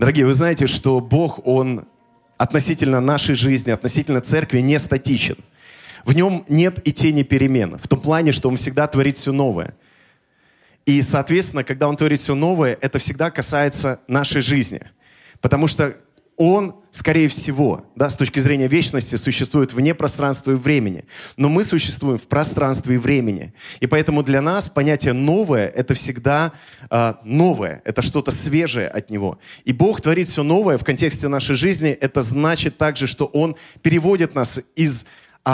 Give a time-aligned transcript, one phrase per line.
[0.00, 1.84] Дорогие, вы знаете, что Бог, Он
[2.38, 5.36] относительно нашей жизни, относительно церкви не статичен.
[6.06, 7.78] В нем нет и тени перемен.
[7.78, 9.74] В том плане, что Он всегда творит все новое.
[10.86, 14.80] И, соответственно, когда Он творит все новое, это всегда касается нашей жизни.
[15.42, 15.94] Потому что
[16.40, 21.04] он, скорее всего, да, с точки зрения вечности, существует вне пространства и времени.
[21.36, 23.52] Но мы существуем в пространстве и времени.
[23.80, 26.52] И поэтому для нас понятие «новое»— это всегда
[26.90, 29.38] э, новое, это что-то свежее от Него.
[29.66, 31.90] И Бог творит все новое в контексте нашей жизни.
[31.90, 35.04] Это значит также, что Он переводит нас из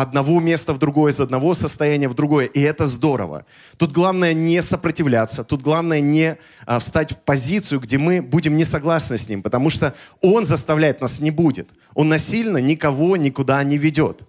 [0.03, 2.47] одного места в другое, из одного состояния в другое.
[2.47, 3.45] И это здорово.
[3.77, 8.65] Тут главное не сопротивляться, тут главное не а, встать в позицию, где мы будем не
[8.65, 11.69] согласны с ним, потому что он заставлять нас не будет.
[11.95, 14.23] Он насильно никого никуда не ведет.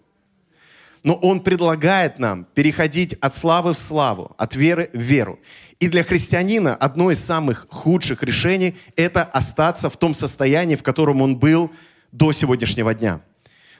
[1.03, 5.39] Но он предлагает нам переходить от славы в славу, от веры в веру.
[5.80, 11.22] И для христианина одно из самых худших решений– это остаться в том состоянии, в котором
[11.22, 11.72] он был
[12.11, 13.22] до сегодняшнего дня.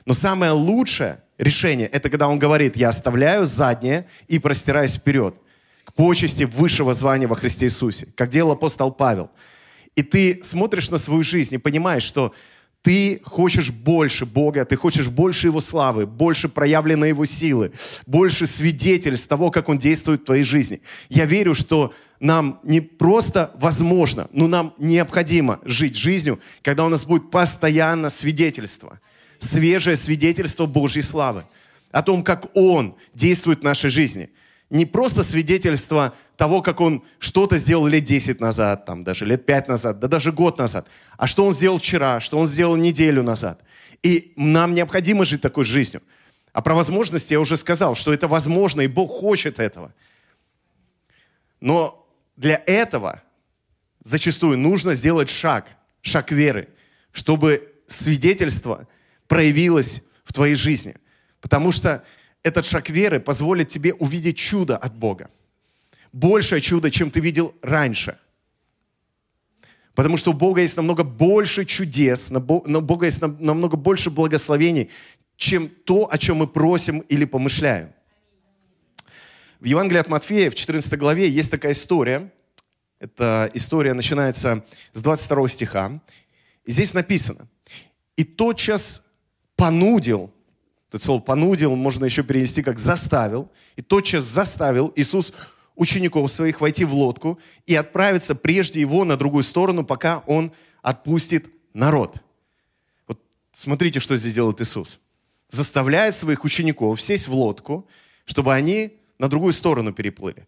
[0.08, 5.36] Но самое лучшее решение– это когда он говорит, я оставляю заднее и простираюсь вперед
[5.84, 9.30] к почести высшего звания во Христе Иисусе, как делал апостол Павел.
[9.98, 12.34] И ты смотришь на свою жизнь и понимаешь, что
[12.84, 17.74] ты хочешь больше Бога, ты хочешь больше Его славы, больше проявленной Его силы,
[18.06, 20.82] больше свидетельств того, как Он действует в твоей жизни.
[21.10, 27.04] Я верю, что нам не просто возможно, но нам необходимо жить жизнью, когда у нас
[27.04, 29.02] будет постоянно свидетельство–
[29.40, 31.46] свежее свидетельство Божьей славы,
[31.92, 34.30] о том, как Он действует в нашей жизни.
[34.70, 39.68] Не просто свидетельство того, как Он что-то сделал лет 10 назад, там, даже лет 5
[39.70, 43.62] назад, да даже год назад, а что Он сделал вчера, что Он сделал неделю назад.
[44.04, 46.04] И нам необходимо жить такой жизнью.
[46.54, 49.94] А про возможности я уже сказал, что это возможно, и Бог хочет этого.
[51.60, 53.22] Но для этого
[54.04, 55.68] зачастую нужно сделать шаг,
[56.02, 56.70] шаг веры,
[57.12, 58.88] чтобы свидетельство
[59.28, 60.96] проявилось в твоей жизни.
[61.42, 62.04] Потому что
[62.44, 65.30] этот шаг веры позволит тебе увидеть чудо от Бога.
[66.14, 68.18] Большее чудо, чем ты видел раньше.
[69.96, 74.92] Потому что у Бога есть намного больше чудес, у Бога есть намного больше благословений,
[75.38, 77.94] чем то, о чем мы просим или помышляем.
[79.60, 82.32] В Евангелии от Матфея в 14 главе есть такая история.
[83.00, 84.64] Эта история начинается
[84.94, 86.00] с 22 стиха.
[86.64, 87.48] И здесь написано.
[88.16, 89.02] «И тотчас
[89.58, 90.32] понудил,
[90.90, 95.34] это слово понудил можно еще перевести как заставил, и тотчас заставил Иисус
[95.76, 101.48] учеников своих войти в лодку и отправиться прежде его на другую сторону, пока он отпустит
[101.74, 102.16] народ.
[103.08, 103.20] Вот
[103.52, 105.00] смотрите, что здесь делает Иисус.
[105.50, 107.88] Заставляет своих учеников сесть в лодку,
[108.26, 110.48] чтобы они на другую сторону переплыли.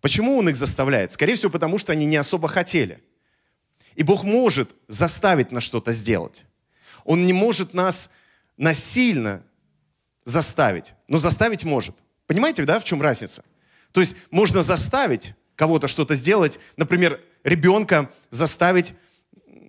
[0.00, 1.12] Почему он их заставляет?
[1.12, 3.02] Скорее всего, потому что они не особо хотели.
[3.94, 6.44] И Бог может заставить нас что-то сделать.
[7.04, 8.10] Он не может нас
[8.58, 9.42] насильно
[10.24, 11.96] заставить, но заставить может.
[12.26, 13.42] Понимаете, да, в чем разница?
[13.92, 18.92] То есть можно заставить кого-то что-то сделать, например, ребенка заставить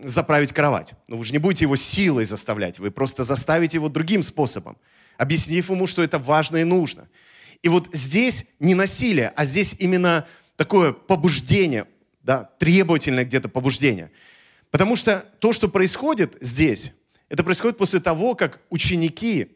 [0.03, 0.93] заправить кровать.
[1.07, 4.77] Но вы же не будете его силой заставлять, вы просто заставите его другим способом,
[5.17, 7.09] объяснив ему, что это важно и нужно.
[7.61, 11.85] И вот здесь не насилие, а здесь именно такое побуждение,
[12.21, 14.11] да, требовательное где-то побуждение.
[14.71, 16.93] Потому что то, что происходит здесь,
[17.29, 19.55] это происходит после того, как ученики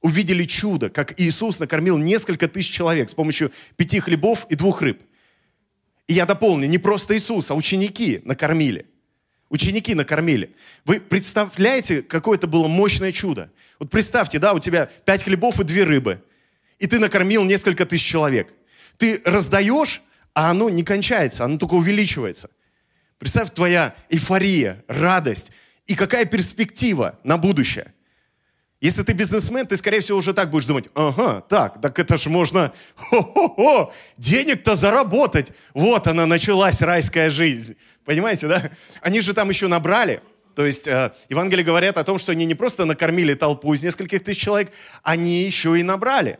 [0.00, 5.02] увидели чудо, как Иисус накормил несколько тысяч человек с помощью пяти хлебов и двух рыб.
[6.06, 8.86] И я дополню, не просто Иисус, а ученики накормили.
[9.50, 10.54] Ученики накормили.
[10.84, 13.50] Вы представляете, какое это было мощное чудо?
[13.78, 16.22] Вот представьте, да, у тебя пять хлебов и две рыбы,
[16.78, 18.52] и ты накормил несколько тысяч человек.
[18.96, 20.02] Ты раздаешь,
[20.34, 22.50] а оно не кончается, оно только увеличивается.
[23.18, 25.50] Представь, твоя эйфория, радость,
[25.88, 27.92] и какая перспектива на будущее.
[28.80, 32.30] Если ты бизнесмен, ты, скорее всего, уже так будешь думать, ага, так, так это же
[32.30, 35.50] можно, хо-хо-хо, денег-то заработать.
[35.74, 37.76] Вот она, началась райская жизнь.
[38.04, 38.70] Понимаете, да?
[39.00, 40.22] Они же там еще набрали.
[40.54, 44.22] То есть э, Евангелие говорят о том, что они не просто накормили толпу из нескольких
[44.22, 44.70] тысяч человек,
[45.02, 46.38] они еще и набрали.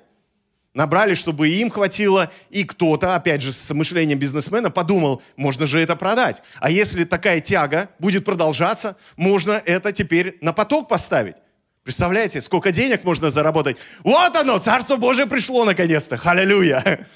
[0.78, 5.96] Набрали, чтобы им хватило, и кто-то, опять же, с мышлением бизнесмена подумал, можно же это
[5.96, 6.40] продать.
[6.60, 11.34] А если такая тяга будет продолжаться, можно это теперь на поток поставить.
[11.82, 13.76] Представляете, сколько денег можно заработать?
[14.04, 16.14] Вот оно, Царство Божие пришло наконец-то.
[16.22, 17.08] Аллилуйя.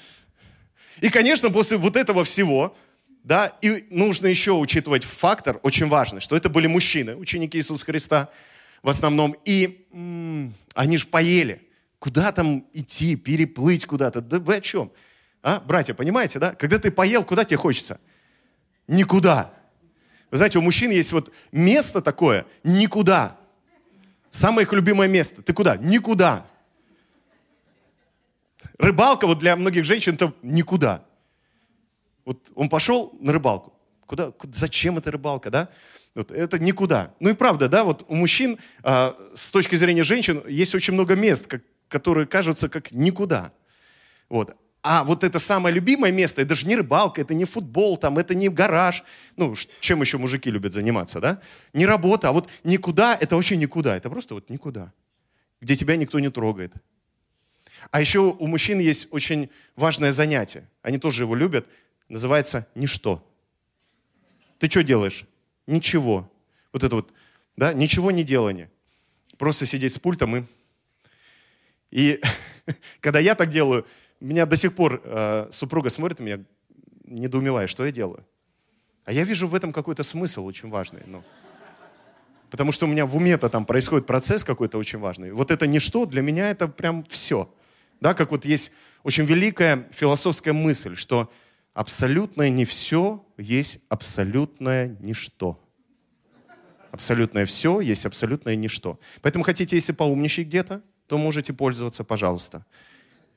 [0.99, 2.75] И, конечно, после вот этого всего,
[3.23, 8.27] да, и нужно еще учитывать фактор очень важный, что это были мужчины, ученики Иисуса Христа
[8.81, 11.61] в основном, и м- они же поели.
[12.03, 14.19] Куда там идти, переплыть куда-то?
[14.19, 14.91] Да вы о чем?
[15.41, 16.53] А, братья, понимаете, да?
[16.53, 17.97] Когда ты поел, куда тебе хочется?
[18.89, 19.53] Никуда.
[20.29, 23.37] Вы знаете, у мужчин есть вот место такое никуда.
[24.31, 25.41] Самое их любимое место.
[25.41, 25.77] Ты куда?
[25.77, 26.45] Никуда.
[28.77, 31.05] Рыбалка вот для многих женщин это никуда.
[32.25, 33.71] Вот он пошел на рыбалку.
[34.07, 35.69] Куда, зачем эта рыбалка, да?
[36.15, 37.13] Вот это никуда.
[37.21, 41.15] Ну и правда, да, вот у мужчин а, с точки зрения женщин есть очень много
[41.15, 41.61] мест, как,
[41.93, 43.53] которые кажутся как никуда.
[44.27, 44.55] Вот.
[44.81, 48.33] А вот это самое любимое место, это же не рыбалка, это не футбол, там, это
[48.33, 49.03] не гараж.
[49.37, 51.39] Ну, чем еще мужики любят заниматься, да?
[51.71, 53.95] Не работа, а вот никуда, это вообще никуда.
[53.95, 54.91] Это просто вот никуда.
[55.61, 56.73] Где тебя никто не трогает.
[57.91, 60.67] А еще у мужчин есть очень важное занятие.
[60.81, 61.67] Они тоже его любят.
[62.09, 63.23] Называется «ничто».
[64.57, 65.25] Ты что делаешь?
[65.67, 66.27] Ничего.
[66.71, 67.13] Вот это вот,
[67.55, 68.71] да, ничего не делание.
[69.37, 70.43] Просто сидеть с пультом и...
[71.93, 72.19] И
[73.01, 73.85] когда я так делаю,
[74.19, 76.39] меня до сих пор э, супруга смотрит на меня,
[77.05, 78.25] недоумевая, что я делаю.
[79.05, 81.03] А я вижу в этом какой-то смысл очень важный.
[81.05, 81.23] Ну.
[82.49, 85.31] Потому что у меня в уме-то там происходит процесс какой-то очень важный.
[85.31, 87.53] Вот это ничто, для меня это прям все.
[88.01, 88.71] Да, как вот есть
[89.03, 91.31] очень великая философская мысль, что
[91.73, 95.59] абсолютное не все есть абсолютное ничто.
[96.91, 98.99] Абсолютное все есть абсолютное ничто.
[99.21, 102.65] Поэтому хотите, если поумничать где-то, то можете пользоваться, пожалуйста.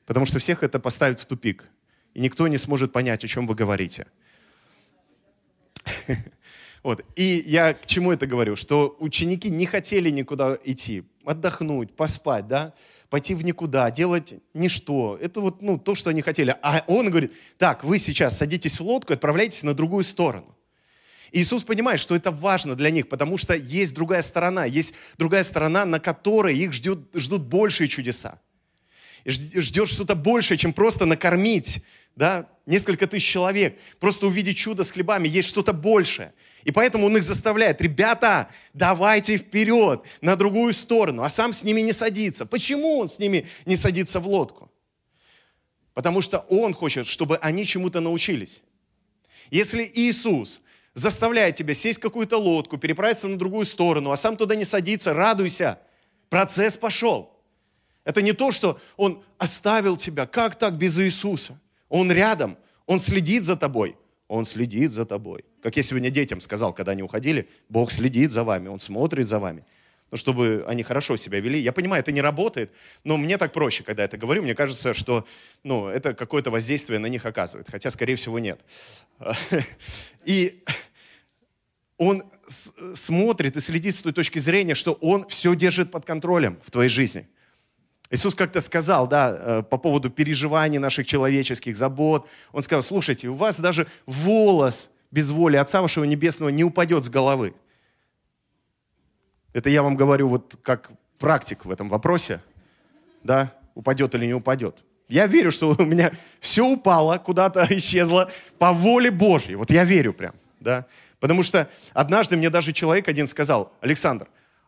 [0.05, 1.67] Потому что всех это поставит в тупик.
[2.13, 4.07] И никто не сможет понять, о чем вы говорите.
[6.83, 7.03] Вот.
[7.17, 8.55] И я к чему это говорю?
[8.55, 12.73] Что ученики не хотели никуда идти, отдохнуть, поспать, да?
[13.09, 15.17] пойти в никуда, делать ничто.
[15.21, 16.55] Это вот ну, то, что они хотели.
[16.61, 20.56] А он говорит, так, вы сейчас садитесь в лодку отправляйтесь на другую сторону.
[21.31, 25.85] Иисус понимает, что это важно для них, потому что есть другая сторона, есть другая сторона,
[25.85, 28.39] на которой их ждет, ждут большие чудеса
[29.27, 31.83] ждет что-то большее, чем просто накормить
[32.15, 33.77] да, несколько тысяч человек.
[33.99, 36.33] Просто увидеть чудо с хлебами, есть что-то большее.
[36.63, 41.81] И поэтому он их заставляет, ребята, давайте вперед, на другую сторону, а сам с ними
[41.81, 42.45] не садится.
[42.45, 44.71] Почему он с ними не садится в лодку?
[45.93, 48.61] Потому что он хочет, чтобы они чему-то научились.
[49.51, 50.61] Если Иисус
[50.97, 55.13] заставляет тебя сесть в какую-то лодку, переправиться на другую сторону, а сам туда не садится,
[55.13, 55.79] радуйся.
[56.29, 57.39] Процесс пошел.
[58.03, 60.25] Это не то, что Он оставил тебя.
[60.25, 61.59] Как так без Иисуса?
[61.87, 62.57] Он рядом,
[62.87, 63.95] Он следит за тобой.
[64.27, 65.45] Он следит за тобой.
[65.61, 69.39] Как я сегодня детям сказал, когда они уходили, Бог следит за вами, Он смотрит за
[69.39, 69.63] вами.
[70.09, 71.59] Ну, чтобы они хорошо себя вели.
[71.59, 72.71] Я понимаю, это не работает,
[73.03, 74.41] но мне так проще, когда я это говорю.
[74.41, 75.27] Мне кажется, что
[75.63, 77.67] ну, это какое-то воздействие на них оказывает.
[77.69, 78.61] Хотя, скорее всего, нет.
[80.25, 80.63] И
[81.97, 82.23] он
[82.93, 86.89] смотрит и следит с той точки зрения, что он все держит под контролем в твоей
[86.89, 87.27] жизни.
[88.09, 92.27] Иисус как-то сказал, да, э, по поводу переживаний наших человеческих забот.
[92.53, 97.09] Он сказал, слушайте, у вас даже волос без воли Отца вашего Небесного не упадет с
[97.09, 97.53] головы.
[99.53, 102.41] Это я вам говорю вот как практик в этом вопросе,
[103.23, 104.77] да, упадет или не упадет.
[105.09, 109.55] Я верю, что у меня все упало, куда-то исчезло по воле Божьей.
[109.55, 110.85] Вот я верю прям, да.
[111.19, 114.27] Потому что однажды мне даже человек один сказал, Александр,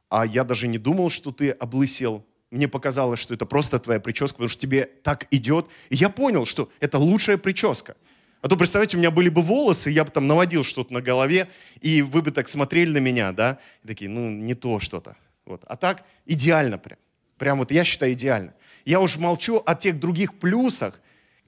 [0.10, 4.38] а я даже не думал, что ты облысел мне показалось, что это просто твоя прическа,
[4.38, 5.68] потому что тебе так идет.
[5.90, 7.96] И я понял, что это лучшая прическа.
[8.42, 11.50] А то, представьте, у меня были бы волосы, я бы там наводил что-то на голове,
[11.82, 15.18] и вы бы так смотрели на меня, да, и такие, ну, не то что-то.
[15.46, 15.62] Вот.
[15.68, 16.98] А так идеально прям.
[17.38, 18.54] Прям вот я считаю идеально.
[18.86, 21.00] Я уж молчу о тех других плюсах,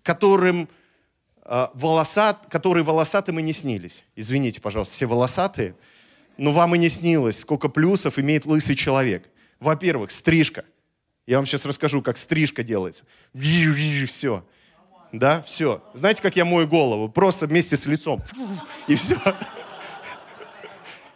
[0.03, 0.67] которым
[1.45, 4.05] волосат, которые волосатым и не снились.
[4.15, 5.75] Извините, пожалуйста, все волосатые,
[6.37, 9.29] но вам и не снилось, сколько плюсов имеет лысый человек.
[9.59, 10.65] Во-первых, стрижка.
[11.27, 13.05] Я вам сейчас расскажу, как стрижка делается.
[13.33, 14.43] Все.
[15.11, 15.83] Да, все.
[15.93, 17.09] Знаете, как я мою голову?
[17.09, 18.23] Просто вместе с лицом.
[18.87, 19.17] И все.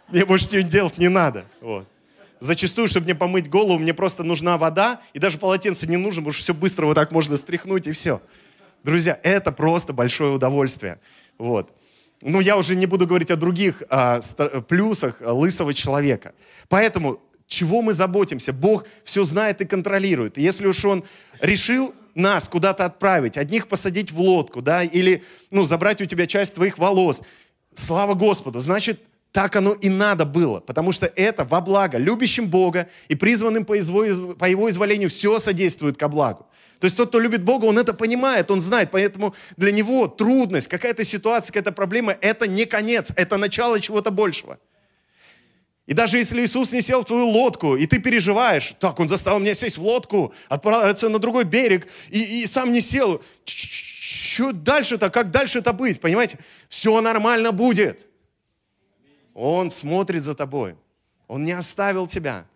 [0.08, 1.46] Мне больше ничего делать не надо.
[1.60, 1.88] Вот.
[2.38, 6.32] Зачастую, чтобы мне помыть голову, мне просто нужна вода, и даже полотенце не нужно, потому
[6.32, 8.20] что все быстро вот так можно стряхнуть, и все.
[8.86, 11.00] Друзья, это просто большое удовольствие.
[11.38, 11.72] Вот.
[12.22, 14.20] Ну, я уже не буду говорить о других а,
[14.68, 16.34] плюсах лысого человека.
[16.68, 18.52] Поэтому чего мы заботимся?
[18.52, 20.38] Бог все знает и контролирует.
[20.38, 21.02] Если уж Он
[21.40, 26.54] решил нас куда-то отправить, одних посадить в лодку, да, или, ну, забрать у тебя часть
[26.54, 27.22] твоих волос,
[27.74, 29.00] слава Господу, значит,
[29.32, 33.74] так оно и надо было, потому что это во благо любящим Бога и призванным по
[33.74, 36.46] его, по его изволению все содействует ко благу.
[36.80, 40.68] То есть тот, кто любит Бога, он это понимает, он знает, поэтому для него трудность,
[40.68, 44.58] какая-то ситуация, какая-то проблема, это не конец, это начало чего-то большего.
[45.86, 49.38] И даже если Иисус не сел в твою лодку, и ты переживаешь, так, он заставил
[49.38, 55.10] меня сесть в лодку, отправиться на другой берег, и, и сам не сел, что дальше-то,
[55.10, 56.38] как дальше-то быть, понимаете?
[56.68, 58.04] Все нормально будет.
[59.32, 60.74] Он смотрит за тобой.
[61.28, 62.46] Он не оставил тебя.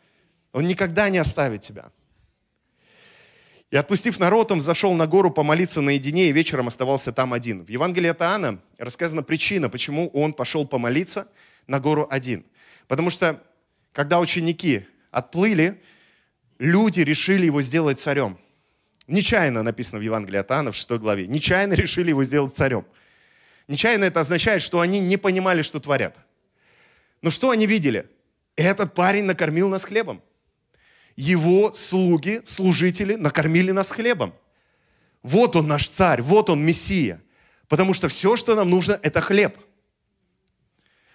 [0.52, 1.92] Он никогда не оставит тебя.
[3.70, 7.64] И отпустив народ, он зашел на гору помолиться наедине и вечером оставался там один.
[7.64, 11.28] В Евангелии от Иоанна рассказана причина, почему он пошел помолиться
[11.68, 12.44] на гору один.
[12.88, 13.40] Потому что,
[13.92, 15.80] когда ученики отплыли,
[16.58, 18.38] люди решили его сделать царем.
[19.06, 21.28] Нечаянно написано в Евангелии от Иоанна в 6 главе.
[21.28, 22.84] Нечаянно решили его сделать царем.
[23.68, 26.16] Нечаянно это означает, что они не понимали, что творят.
[27.22, 28.10] Но что они видели?
[28.56, 30.22] Этот парень накормил нас хлебом
[31.16, 34.34] его слуги, служители накормили нас хлебом.
[35.22, 37.20] Вот он наш царь, вот он Мессия.
[37.68, 39.56] Потому что все, что нам нужно, это хлеб.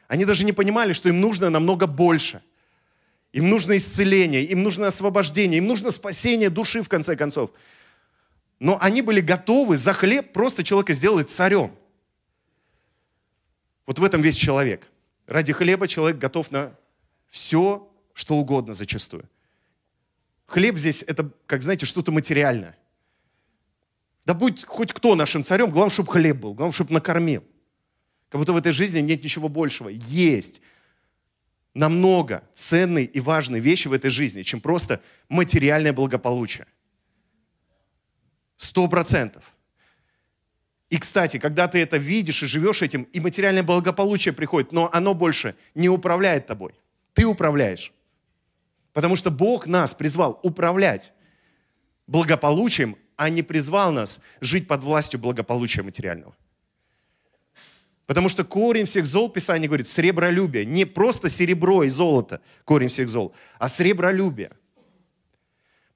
[0.08, 2.42] Они даже не понимали, что им нужно намного больше.
[3.34, 7.52] Им нужно исцеление, им нужно освобождение, им нужно спасение души, в конце концов.
[8.60, 11.76] Но они были готовы за хлеб просто человека сделать царем.
[13.86, 14.88] Вот в этом весь человек.
[15.28, 16.76] Ради хлеба человек готов на
[17.30, 19.28] все, что угодно зачастую.
[20.48, 22.78] Хлеб здесь это, как знаете, что-то материальное.
[24.26, 27.44] Да будь хоть кто нашим царем, главное, чтобы хлеб был, главное, чтобы накормил.
[28.30, 29.90] Как будто в этой жизни нет ничего большего.
[29.90, 30.62] Есть
[31.74, 36.66] намного ценные и важные вещи в этой жизни, чем просто материальное благополучие.
[38.58, 39.44] Сто процентов.
[40.90, 45.14] И, кстати, когда ты это видишь и живешь этим, и материальное благополучие приходит, но оно
[45.14, 46.74] больше не управляет тобой.
[47.14, 47.92] Ты управляешь.
[48.96, 51.12] Потому что Бог нас призвал управлять
[52.08, 56.34] благополучием, а не призвал нас жить под властью благополучия материального.
[58.06, 60.64] Потому что корень всех зол, Писание говорит, сребролюбие.
[60.64, 64.54] Не просто серебро и золото, корень всех зол, а сребролюбие.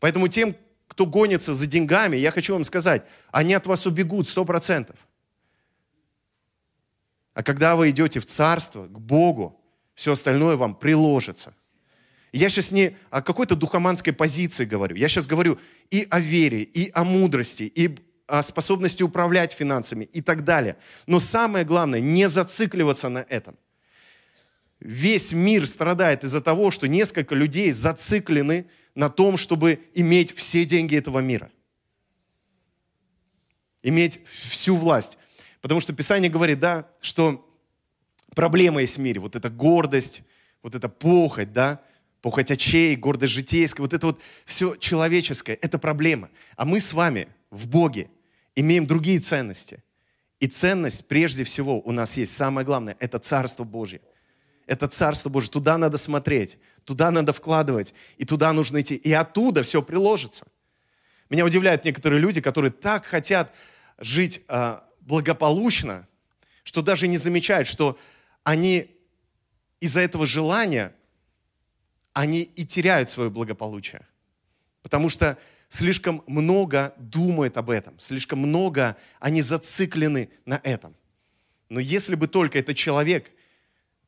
[0.01, 4.43] Поэтому тем, кто гонится за деньгами, я хочу вам сказать, они от вас убегут сто
[4.43, 4.97] процентов.
[7.33, 9.57] А когда вы идете в царство, к Богу,
[9.95, 11.55] все остальное вам приложится.
[12.31, 14.95] Я сейчас не о какой-то духоманской позиции говорю.
[14.95, 15.59] Я сейчас говорю
[15.89, 20.77] и о вере, и о мудрости, и о способности управлять финансами и так далее.
[21.07, 23.57] Но самое главное, не зацикливаться на этом.
[24.79, 30.95] Весь мир страдает из-за того, что несколько людей зациклены на том, чтобы иметь все деньги
[30.95, 31.51] этого мира.
[33.81, 35.17] Иметь всю власть.
[35.61, 37.45] Потому что Писание говорит, да, что
[38.35, 39.19] проблема есть в мире.
[39.19, 40.21] Вот эта гордость,
[40.61, 41.81] вот эта похоть, да,
[42.21, 46.29] похоть очей, гордость житейская, вот это вот все человеческое, это проблема.
[46.55, 48.09] А мы с вами в Боге
[48.55, 49.83] имеем другие ценности.
[50.39, 54.01] И ценность, прежде всего, у нас есть, самое главное, это Царство Божье.
[54.67, 58.95] Это Царство Божье, туда надо смотреть, туда надо вкладывать, и туда нужно идти.
[58.95, 60.45] И оттуда все приложится.
[61.29, 63.53] Меня удивляют некоторые люди, которые так хотят
[63.97, 66.07] жить э, благополучно,
[66.63, 67.97] что даже не замечают, что
[68.43, 68.95] они
[69.79, 70.93] из-за этого желания
[72.13, 74.05] они и теряют свое благополучие.
[74.81, 75.37] Потому что
[75.69, 80.95] слишком много думают об этом, слишком много они зациклены на этом.
[81.69, 83.31] Но если бы только этот человек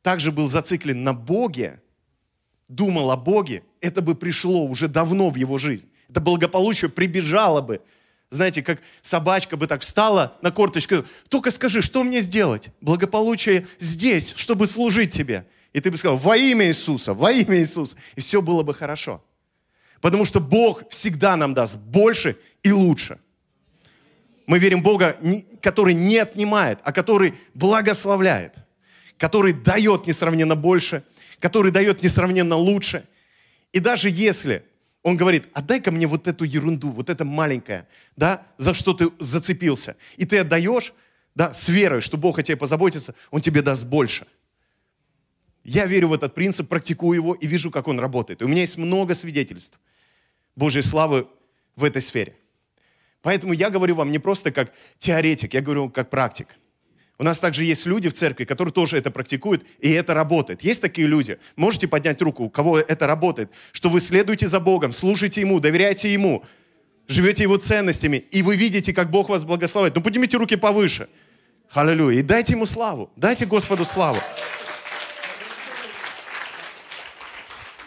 [0.02, 1.82] также был зациклен на Боге,
[2.68, 5.90] думал о Боге, это бы пришло уже давно в его жизнь.
[6.10, 7.82] Это благополучие прибежало бы.
[8.32, 12.70] Знаете, как собачка бы так встала на корточку, только скажи, что мне сделать?
[12.80, 15.46] Благополучие здесь, чтобы служить тебе.
[15.74, 17.96] И ты бы сказал, во имя Иисуса, во имя Иисуса.
[18.16, 19.24] И все было бы хорошо.
[20.02, 23.20] Потому что Бог всегда нам даст больше и лучше.
[24.48, 25.16] Мы верим в Бога,
[25.62, 28.56] который не отнимает, а который благословляет,
[29.18, 31.04] который дает несравненно больше,
[31.40, 33.06] который дает несравненно лучше.
[33.72, 34.66] И даже если
[35.04, 37.88] он говорит, отдай-ка мне вот эту ерунду, вот это маленькое,
[38.18, 40.94] да, за что ты зацепился, и ты отдаешь,
[41.34, 44.28] да, с верой, что Бог о тебе позаботится, Он тебе даст больше–
[45.64, 48.42] я верю в этот принцип, практикую его и вижу, как он работает.
[48.42, 49.80] И у меня есть много свидетельств
[50.56, 51.28] Божьей славы
[51.76, 52.36] в этой сфере.
[53.22, 56.48] Поэтому я говорю вам не просто как теоретик, я говорю как практик.
[57.20, 60.64] У нас также есть люди в церкви, которые тоже это практикуют, и это работает.
[60.64, 61.38] Есть такие люди?
[61.56, 66.12] Можете поднять руку, у кого это работает, что вы следуете за Богом, служите Ему, доверяете
[66.12, 66.44] Ему,
[67.08, 69.94] живете Его ценностями, и вы видите, как Бог вас благословит.
[69.94, 71.10] Ну, поднимите руки повыше.
[71.70, 72.20] Аллилуйя.
[72.20, 73.12] И дайте Ему славу.
[73.16, 74.20] Дайте Господу славу.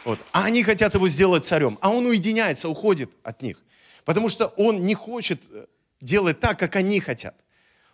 [0.05, 0.21] Вот.
[0.33, 1.79] А они хотят его сделать царем.
[1.81, 3.63] А он уединяется, уходит от них.
[4.05, 5.67] Потому что он не хочет э,
[6.01, 7.35] делать так, как они хотят.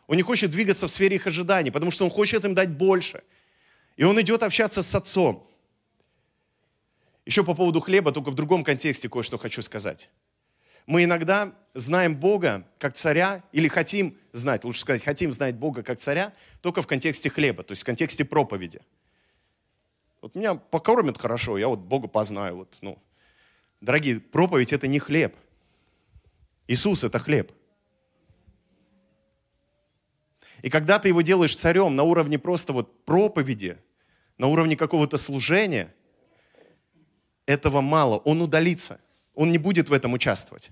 [0.08, 3.22] Он не хочет двигаться в сфере их ожиданий, потому что он хочет им дать больше.
[3.96, 5.48] И он идет общаться с отцом.
[7.26, 10.10] Еще по поводу хлеба, только в другом контексте кое-что хочу сказать.
[10.86, 16.00] Мы иногда знаем Бога как царя, или хотим знать, лучше сказать, хотим знать Бога как
[16.00, 18.80] царя, только в контексте хлеба, то есть в контексте проповеди.
[20.20, 22.56] Вот меня покормят хорошо, я вот Бога познаю.
[22.56, 22.98] Вот, ну.
[23.80, 25.34] Дорогие, проповедь– это не хлеб.
[26.68, 27.52] Иисус– это хлеб.
[30.62, 33.78] И когда ты его делаешь царем на уровне просто вот проповеди,
[34.36, 35.94] на уровне какого-то служения,
[37.50, 38.18] этого мало.
[38.18, 39.00] Он удалится.
[39.34, 40.70] Он не будет в этом участвовать.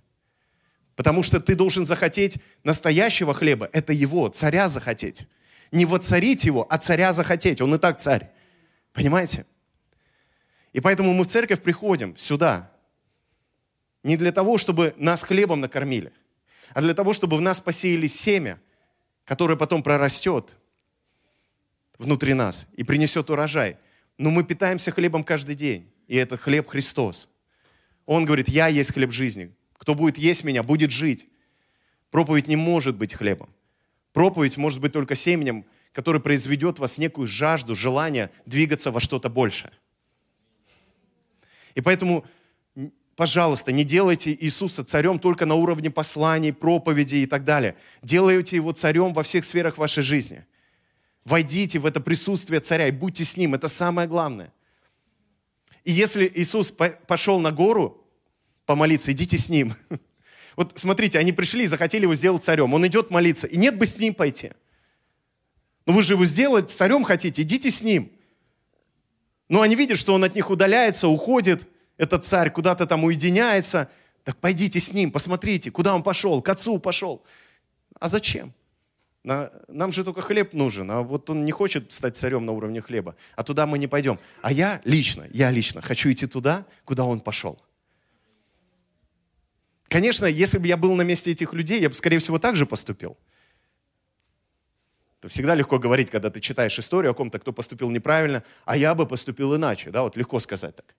[0.95, 3.69] Потому что ты должен захотеть настоящего хлеба.
[3.73, 5.27] Это его, царя захотеть.
[5.73, 7.61] Не воцарить его, а царя захотеть.
[7.61, 8.31] Он и так царь.
[8.99, 9.47] Понимаете?
[10.73, 12.73] И поэтому мы в церковь приходим сюда.
[14.03, 16.13] Не для того, чтобы нас хлебом накормили,
[16.75, 18.61] а для того, чтобы в нас посеяли семя,
[19.25, 20.57] которое потом прорастет
[21.97, 23.77] внутри нас и принесет урожай.
[24.17, 27.29] Но мы питаемся хлебом каждый день, и это хлеб Христос.
[28.05, 29.55] Он говорит, я есть хлеб жизни.
[29.75, 31.29] Кто будет есть меня, будет жить.
[32.11, 33.49] Проповедь не может быть хлебом.
[34.13, 39.29] Проповедь может быть только семенем, который произведет в вас некую жажду, желание двигаться во что-то
[39.29, 39.73] большее.
[41.75, 42.25] И поэтому,
[43.17, 47.77] пожалуйста, не делайте Иисуса царем только на уровне посланий, проповедей и так далее.
[48.03, 50.45] Делайте его царем во всех сферах вашей жизни.
[51.25, 53.55] Войдите в это присутствие царя и будьте с ним.
[53.55, 54.53] Это самое главное.
[55.85, 56.73] И если Иисус
[57.07, 58.07] пошел на гору
[58.67, 59.75] помолиться, идите с ним.
[60.57, 62.75] Вот смотрите, они пришли и захотели его сделать царем.
[62.75, 64.51] Он идет молиться, и нет бы с ним пойти.
[65.89, 68.13] Но вы же его сделать царем хотите, идите с ним.
[69.49, 71.67] Но они видят, что он от них удаляется, уходит,
[71.97, 73.91] этот царь куда-то там уединяется.
[74.23, 77.25] Так пойдите с ним, посмотрите, куда он пошел, к отцу пошел.
[77.99, 78.53] А зачем?
[79.25, 83.17] Нам же только хлеб нужен, а вот он не хочет стать царем на уровне хлеба,
[83.35, 84.19] а туда мы не пойдем.
[84.43, 87.59] А я лично, я лично хочу идти туда, куда он пошел.
[89.89, 92.67] Конечно, если бы я был на месте этих людей, я бы, скорее всего, так же
[92.67, 93.17] поступил.
[95.19, 98.95] Это всегда легко говорить, когда ты читаешь историю о ком-то, кто поступил неправильно, а я
[98.95, 99.91] бы поступил иначе.
[99.91, 100.95] Да, вот легко сказать так.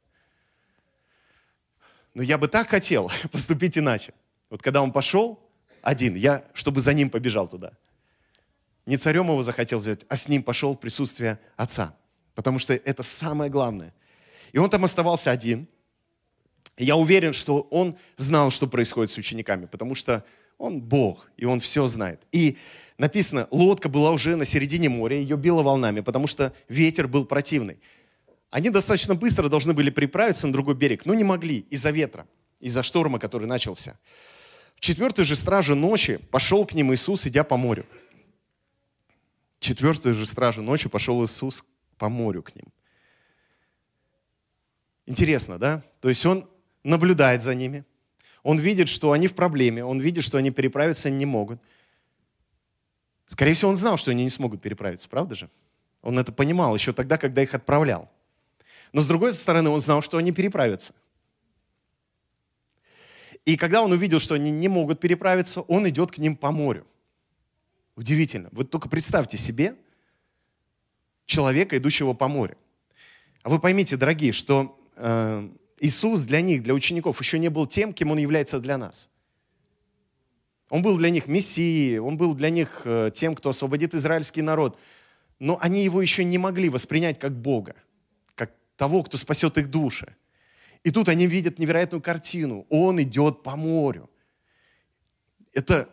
[2.14, 4.14] Но я бы так хотел поступить иначе.
[4.50, 5.40] Вот когда он пошел
[5.82, 7.72] один, я, чтобы за ним побежал туда.
[8.86, 11.96] Не царем его захотел взять, а с ним пошел в присутствие отца.
[12.36, 13.94] Потому что это самое главное.
[14.52, 15.68] И он там оставался один–
[16.80, 20.24] я уверен, что он знал, что происходит с учениками, потому что
[20.58, 22.22] он Бог, и он все знает.
[22.32, 22.58] И
[23.00, 27.80] написано, лодка была уже на середине моря, ее било волнами, потому что ветер был противный.
[28.52, 32.28] Они достаточно быстро должны были приправиться на другой берег, но не могли из-за ветра,
[32.60, 33.98] из-за шторма, который начался.
[34.76, 37.86] В четвертую же стражу ночи пошел к ним Иисус, идя по морю.
[39.60, 41.64] В четвертую же стражу ночи пошел Иисус
[41.98, 42.66] по морю к ним.
[45.06, 45.84] Интересно, да?
[46.02, 46.48] То есть он
[46.84, 47.86] наблюдает за ними.
[48.44, 51.60] Он видит, что они в проблеме, он видит, что они переправиться не могут.
[53.30, 55.50] Скорее всего, он знал, что они не смогут переправиться, правда же?
[56.02, 58.10] Он это понимал еще тогда, когда их отправлял.
[58.92, 60.96] Но с другой стороны, он знал, что они переправятся.
[63.46, 66.88] И когда он увидел, что они не могут переправиться, он идет к ним по морю.
[67.96, 68.50] Удивительно.
[68.52, 69.76] Вы только представьте себе
[71.28, 72.58] человека, идущего по морю.
[73.44, 77.94] А вы поймите, дорогие, что э, Иисус для них, для учеников, еще не был тем,
[77.94, 79.08] кем Он является для нас.
[80.70, 84.78] Он был для них мессией, Он был для них э, тем, кто освободит израильский народ.
[85.40, 87.76] Но они Его еще не могли воспринять как Бога,
[88.36, 90.16] как того, кто спасет их души.
[90.84, 92.66] И тут они видят невероятную картину.
[92.70, 94.10] Он идет по морю.
[95.54, 95.90] Это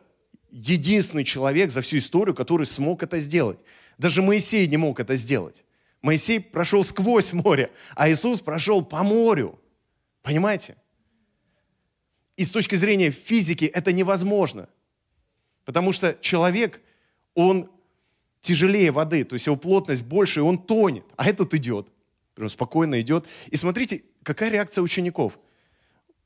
[0.50, 3.58] единственный человек за всю историю, который смог это сделать.
[3.98, 5.64] Даже Моисей не мог это сделать.
[6.02, 9.58] Моисей прошел сквозь море, а Иисус прошел по морю.
[10.22, 10.76] Понимаете?
[12.36, 14.68] И с точки зрения физики это невозможно.
[15.64, 16.80] Потому что человек,
[17.34, 17.70] он
[18.40, 21.04] тяжелее воды, то есть его плотность больше, и он тонет.
[21.16, 21.88] А этот идет,
[22.34, 23.26] прям спокойно идет.
[23.48, 25.38] И смотрите, какая реакция учеников.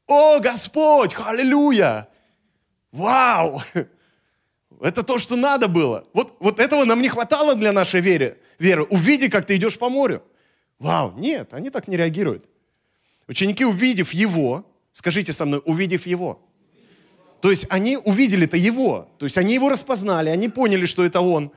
[0.07, 2.09] О, Господь, аллилуйя!
[2.93, 3.63] Вау!
[4.81, 6.07] Это то, что надо было.
[6.13, 8.39] Вот, вот этого нам не хватало для нашей веры.
[8.59, 8.85] веры.
[8.85, 10.23] Увиди, как ты идешь по морю.
[10.79, 12.47] Вау, нет, они так не реагируют.
[13.29, 14.67] Ученики, увидев его,
[15.01, 16.47] скажите со мной, увидев его.
[17.41, 21.53] То есть они увидели-то его, то есть они его распознали, они поняли, что это он.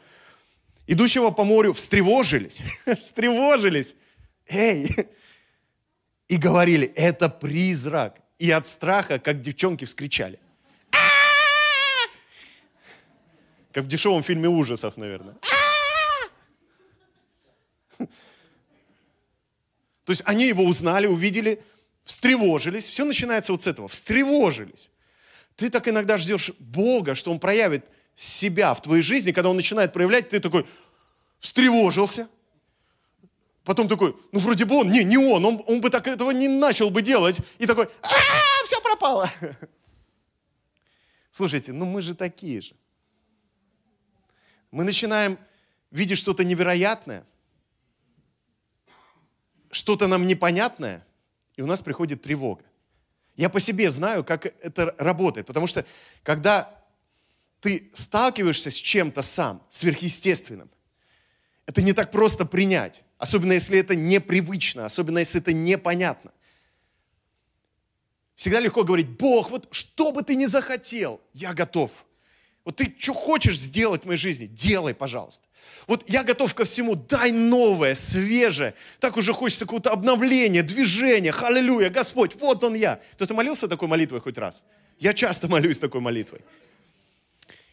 [0.88, 2.64] Идущего по морю встревожились,
[2.98, 3.96] встревожились.
[4.48, 4.96] Эй!
[6.30, 8.22] И говорили, это призрак.
[8.40, 10.40] И от страха, как девчонки, вскричали.
[13.74, 15.36] Как в дешевом фильме ужасов, наверное.
[17.98, 18.08] То
[20.14, 21.62] есть они его узнали, увидели,
[22.04, 22.88] встревожились.
[22.88, 23.88] Все начинается вот с этого.
[23.88, 24.90] Встревожились.
[25.56, 27.86] Ты так иногда ждешь Бога, что Он проявит
[28.16, 29.32] себя в твоей жизни.
[29.32, 30.66] Когда Он начинает проявлять, ты такой
[31.40, 32.28] встревожился.
[33.64, 36.50] Потом такой, ну вроде бы он, не, не он, он, он бы так этого не
[36.50, 37.40] начал бы делать.
[37.60, 39.32] И такой, а, все пропало.
[41.32, 42.76] Слушайте, ну мы же такие же.
[44.70, 45.38] Мы начинаем
[45.92, 47.26] видеть что-то невероятное,
[49.72, 51.06] что-то нам непонятное,
[51.56, 52.64] и у нас приходит тревога.
[53.36, 55.86] Я по себе знаю, как это работает, потому что
[56.22, 56.84] когда
[57.62, 60.70] ты сталкиваешься с чем-то сам, сверхъестественным,
[61.66, 66.32] это не так просто принять, особенно если это непривычно, особенно если это непонятно.
[68.36, 71.92] Всегда легко говорить, Бог, вот что бы ты ни захотел, я готов.
[72.66, 75.46] Вот ты что хочешь сделать в моей жизни, делай, пожалуйста.
[75.88, 78.74] Вот я готов ко всему, дай новое, свежее.
[79.00, 81.32] Так уже хочется какого-то обновления, движения.
[81.32, 83.02] Аллилуйя, Господь, вот он я.
[83.14, 84.64] Кто-то молился такой молитвой хоть раз?
[84.98, 86.42] Я часто молюсь такой молитвой.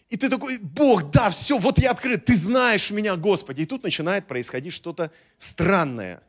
[0.08, 3.62] И ты такой, Бог, да, все, вот я открыт, ты знаешь меня, Господи.
[3.62, 6.20] И тут начинает происходить что-то странное.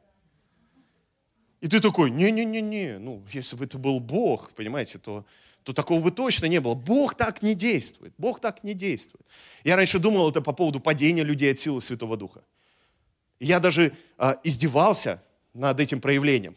[1.62, 5.26] И ты такой, не-не-не-не, ну, если бы это был Бог, понимаете, то
[5.63, 6.74] то такого бы точно не было.
[6.74, 8.13] Бог так не действует.
[8.17, 9.26] Бог так не действует.
[9.63, 12.43] Я раньше думал это по поводу падения людей от силы Святого Духа.
[13.39, 16.56] Я даже э, издевался над этим проявлением.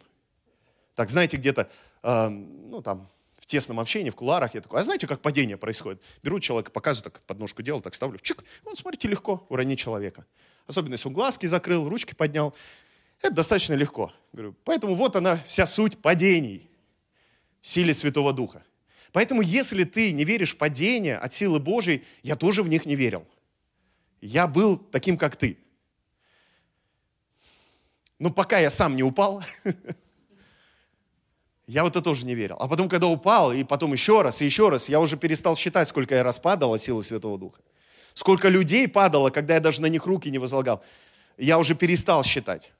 [0.94, 1.70] Так, знаете, где-то,
[2.02, 6.00] э, ну, там, в тесном общении, в куларах, я такой, а знаете, как падение происходит?
[6.22, 10.24] Беру человека, показываю, так подножку делал, так ставлю, чик, он, смотрите, легко уронить человека.
[10.66, 12.54] Особенно, если он глазки закрыл, ручки поднял.
[13.20, 14.12] Это достаточно легко.
[14.32, 16.70] Говорю, поэтому вот она вся суть падений
[17.60, 18.62] в силе Святого Духа.
[19.14, 22.96] Поэтому, если ты не веришь в падение от силы Божьей, я тоже в них не
[22.96, 23.24] верил.
[24.20, 25.56] Я был таким, как ты.
[28.18, 29.44] Но пока я сам не упал,
[31.68, 32.56] я вот это тоже не верил.
[32.58, 35.86] А потом, когда упал, и потом еще раз, и еще раз, я уже перестал считать,
[35.86, 37.60] сколько я раз от силы Святого Духа.
[38.14, 40.82] Сколько людей падало, когда я даже на них руки не возлагал.
[41.36, 42.72] Я уже перестал считать.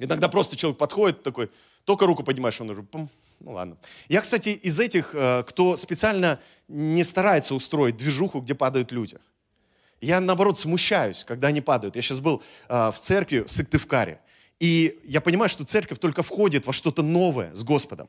[0.00, 1.48] Иногда просто человек подходит такой,
[1.84, 3.08] только руку поднимаешь, он уже пум,
[3.40, 3.76] ну ладно.
[4.08, 9.18] Я, кстати, из этих, э, кто специально не старается устроить движуху, где падают люди.
[10.00, 11.96] Я, наоборот, смущаюсь, когда они падают.
[11.96, 14.20] Я сейчас был э, в церкви в Сыктывкаре.
[14.58, 18.08] И я понимаю, что церковь только входит во что-то новое с Господом.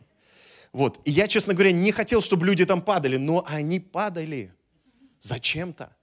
[0.74, 1.00] Вот.
[1.06, 4.54] И я, честно говоря, не хотел, чтобы люди там падали, но они падали.
[5.22, 5.96] Зачем-то.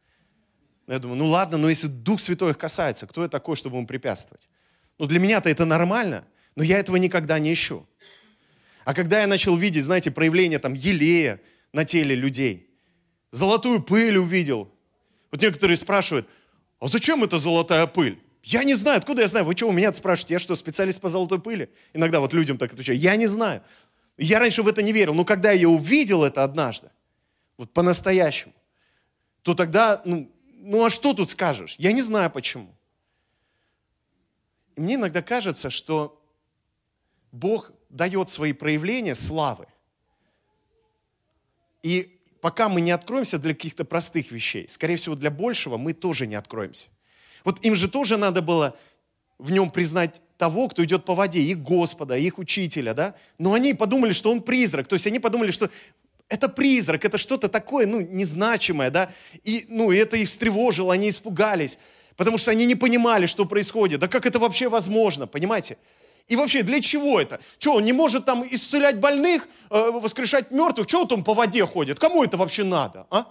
[0.86, 3.86] Я думаю, ну ладно, но если Дух Святой их касается, кто я такой, чтобы ему
[3.86, 4.48] препятствовать?
[4.98, 6.24] Ну для меня-то это нормально,
[6.56, 7.86] но я этого никогда не ищу.
[8.84, 11.40] А когда я начал видеть, знаете, проявление там елея
[11.72, 12.70] на теле людей,
[13.30, 14.70] золотую пыль увидел.
[15.30, 16.28] Вот некоторые спрашивают,
[16.78, 18.20] а зачем эта золотая пыль?
[18.42, 19.46] Я не знаю, откуда я знаю?
[19.46, 20.34] Вы что, у меня спрашиваете?
[20.34, 21.70] Я что, специалист по золотой пыли?
[21.94, 22.98] Иногда вот людям так отвечаю.
[22.98, 23.62] Я не знаю.
[24.18, 26.90] Я раньше в это не верил, но когда я увидел это однажды,
[27.56, 28.52] вот по-настоящему,
[29.42, 31.74] то тогда, ну, ну а что тут скажешь?
[31.78, 32.74] Я не знаю почему.
[34.76, 36.20] И мне иногда кажется, что
[37.32, 39.66] Бог дает свои проявления славы.
[41.82, 46.26] И пока мы не откроемся для каких-то простых вещей, скорее всего, для большего мы тоже
[46.26, 46.88] не откроемся.
[47.44, 48.76] Вот им же тоже надо было
[49.38, 53.14] в нем признать того, кто идет по воде, их Господа, их учителя, да?
[53.38, 54.88] Но они подумали, что он призрак.
[54.88, 55.70] То есть они подумали, что
[56.28, 59.12] это призрак, это что-то такое, ну, незначимое, да?
[59.44, 61.78] И, ну, это их встревожило, они испугались,
[62.16, 64.00] потому что они не понимали, что происходит.
[64.00, 65.76] Да как это вообще возможно, понимаете?
[66.26, 67.40] И вообще, для чего это?
[67.58, 70.86] Что, он не может там исцелять больных, э, воскрешать мертвых?
[70.86, 71.98] Чего он по воде ходит?
[71.98, 73.26] Кому это вообще надо, а?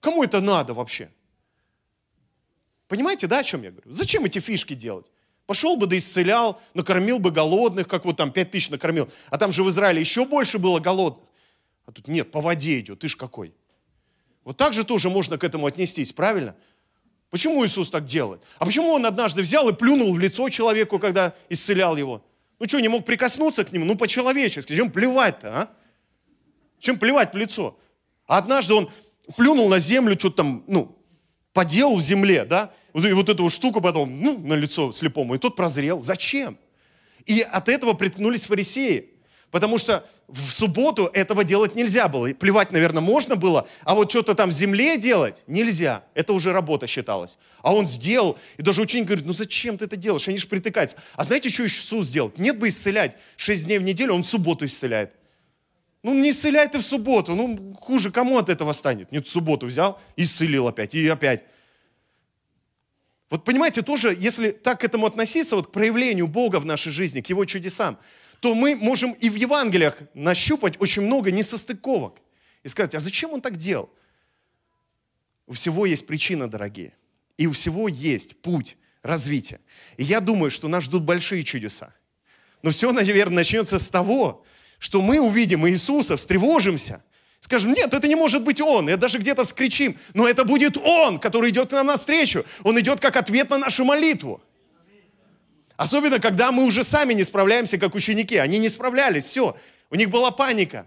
[0.00, 1.10] Кому это надо вообще?
[2.88, 3.90] Понимаете, да, о чем я говорю?
[3.92, 5.06] Зачем эти фишки делать?
[5.46, 9.08] Пошел бы да исцелял, накормил бы голодных, как вот там пять тысяч накормил.
[9.30, 11.24] А там же в Израиле еще больше было голодных.
[11.86, 13.54] А тут нет, по воде идет, ты ж какой.
[14.44, 16.56] Вот так же тоже можно к этому отнестись, правильно?
[17.30, 18.42] Почему Иисус так делает?
[18.58, 22.24] А почему Он однажды взял и плюнул в лицо человеку, когда исцелял его?
[22.58, 23.84] Ну что, не мог прикоснуться к нему?
[23.84, 24.74] Ну по-человечески.
[24.74, 25.70] Чем плевать-то, а?
[26.80, 27.78] Чем плевать в лицо?
[28.26, 28.90] А однажды он
[29.36, 30.98] плюнул на землю, что-то там, ну,
[31.52, 32.72] поделал в земле, да?
[32.94, 36.02] И вот эту штуку потом, ну, на лицо слепому, и тот прозрел.
[36.02, 36.58] Зачем?
[37.26, 39.10] И от этого приткнулись фарисеи.
[39.50, 42.26] Потому что в субботу этого делать нельзя было.
[42.26, 46.04] И плевать, наверное, можно было, а вот что-то там в земле делать нельзя.
[46.14, 47.36] Это уже работа считалась.
[47.62, 50.28] А он сделал, и даже ученик говорит, ну зачем ты это делаешь?
[50.28, 50.96] Они же притыкаются.
[51.16, 52.32] А знаете, что Иисус сделал?
[52.36, 55.12] Нет бы исцелять шесть дней в неделю, он в субботу исцеляет.
[56.02, 59.10] Ну не исцеляй ты в субботу, ну хуже кому от этого станет?
[59.10, 61.44] Нет, в субботу взял исцелил опять, и опять.
[63.28, 67.20] Вот понимаете, тоже, если так к этому относиться, вот к проявлению Бога в нашей жизни,
[67.20, 67.98] к Его чудесам,
[68.40, 72.16] то мы можем и в Евангелиях нащупать очень много несостыковок.
[72.62, 73.90] И сказать, а зачем он так делал?
[75.46, 76.94] У всего есть причина, дорогие.
[77.36, 79.60] И у всего есть путь развития.
[79.96, 81.94] И я думаю, что нас ждут большие чудеса.
[82.62, 84.44] Но все, наверное, начнется с того,
[84.78, 87.02] что мы увидим Иисуса, встревожимся,
[87.40, 91.18] скажем, нет, это не может быть Он, и даже где-то вскричим, но это будет Он,
[91.18, 92.44] который идет к нам навстречу.
[92.62, 94.42] Он идет как ответ на нашу молитву.
[95.80, 98.36] Особенно, когда мы уже сами не справляемся, как ученики.
[98.36, 99.56] Они не справлялись, все.
[99.88, 100.86] У них была паника.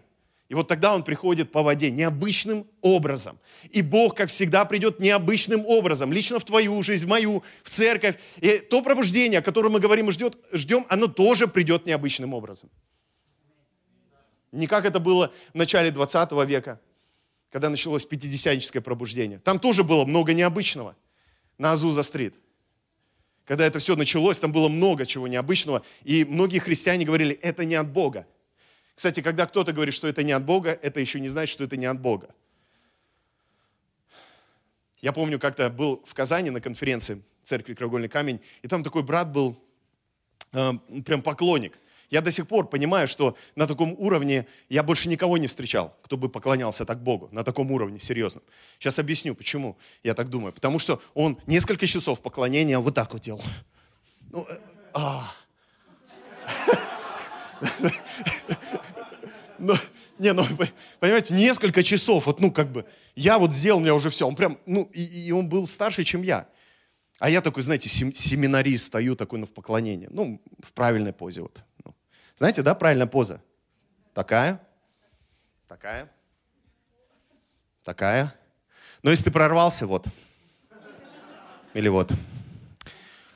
[0.50, 3.40] И вот тогда он приходит по воде необычным образом.
[3.72, 6.14] И Бог, как всегда, придет необычным образом.
[6.14, 8.18] Лично в твою жизнь, в мою, в церковь.
[8.38, 12.70] И то пробуждение, о котором мы говорим и ждет, ждем, оно тоже придет необычным образом.
[14.52, 16.80] Не как это было в начале 20 века,
[17.50, 19.40] когда началось пятидесятническое пробуждение.
[19.40, 20.96] Там тоже было много необычного
[21.58, 22.36] на Азуза-стрит.
[23.46, 25.84] Когда это все началось, там было много чего необычного.
[26.04, 28.26] И многие христиане говорили, это не от Бога.
[28.96, 31.76] Кстати, когда кто-то говорит, что это не от Бога, это еще не значит, что это
[31.76, 32.34] не от Бога.
[35.02, 39.32] Я помню, как-то был в Казани на конференции церкви Краеугольный камень, и там такой брат
[39.32, 39.62] был,
[40.54, 40.72] э,
[41.06, 41.78] прям поклонник.
[42.14, 46.16] Я до сих пор понимаю, что на таком уровне я больше никого не встречал, кто
[46.16, 48.44] бы поклонялся так Богу, на таком уровне, серьезном.
[48.78, 50.54] Сейчас объясню, почему я так думаю.
[50.54, 53.42] Потому что он несколько часов поклонения вот так вот делал.
[54.32, 54.60] Ну, э,
[54.94, 55.34] а.
[59.58, 59.74] Ну,
[60.20, 60.46] не, ну,
[61.00, 64.36] понимаете, несколько часов, вот, ну, как бы, я вот сделал, у меня уже все, он
[64.36, 66.48] прям, ну, и, и он был старше, чем я.
[67.20, 71.64] А я такой, знаете, семинарист, стою такой, ну, в поклонении, ну, в правильной позе вот.
[72.36, 73.42] Знаете, да, правильная поза?
[74.14, 74.62] Такая,
[75.68, 76.12] такая,
[77.84, 78.34] такая.
[79.02, 80.08] Но если ты прорвался, вот,
[81.74, 82.12] или вот.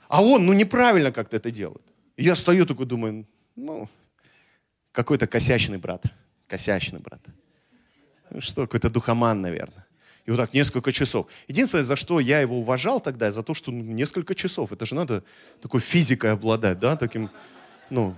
[0.07, 1.81] А он, ну, неправильно как-то это делает.
[2.15, 3.89] Я стою такой, думаю, ну,
[4.91, 6.03] какой-то косячный брат.
[6.47, 7.21] Косячный брат.
[8.29, 9.85] Ну что, какой-то духоман, наверное.
[10.25, 11.27] И вот так несколько часов.
[11.47, 14.71] Единственное, за что я его уважал тогда, за то, что ну, несколько часов.
[14.71, 15.23] Это же надо
[15.61, 17.29] такой физикой обладать, да, таким,
[17.89, 18.15] ну,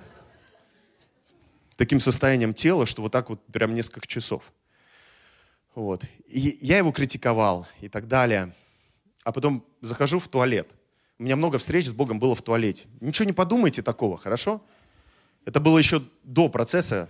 [1.79, 4.51] таким состоянием тела, что вот так вот прям несколько часов.
[5.73, 6.03] Вот.
[6.27, 8.53] И я его критиковал и так далее.
[9.23, 10.67] А потом захожу в туалет.
[11.17, 12.87] У меня много встреч с Богом было в туалете.
[12.99, 14.61] Ничего не подумайте такого, хорошо?
[15.45, 17.09] Это было еще до процесса.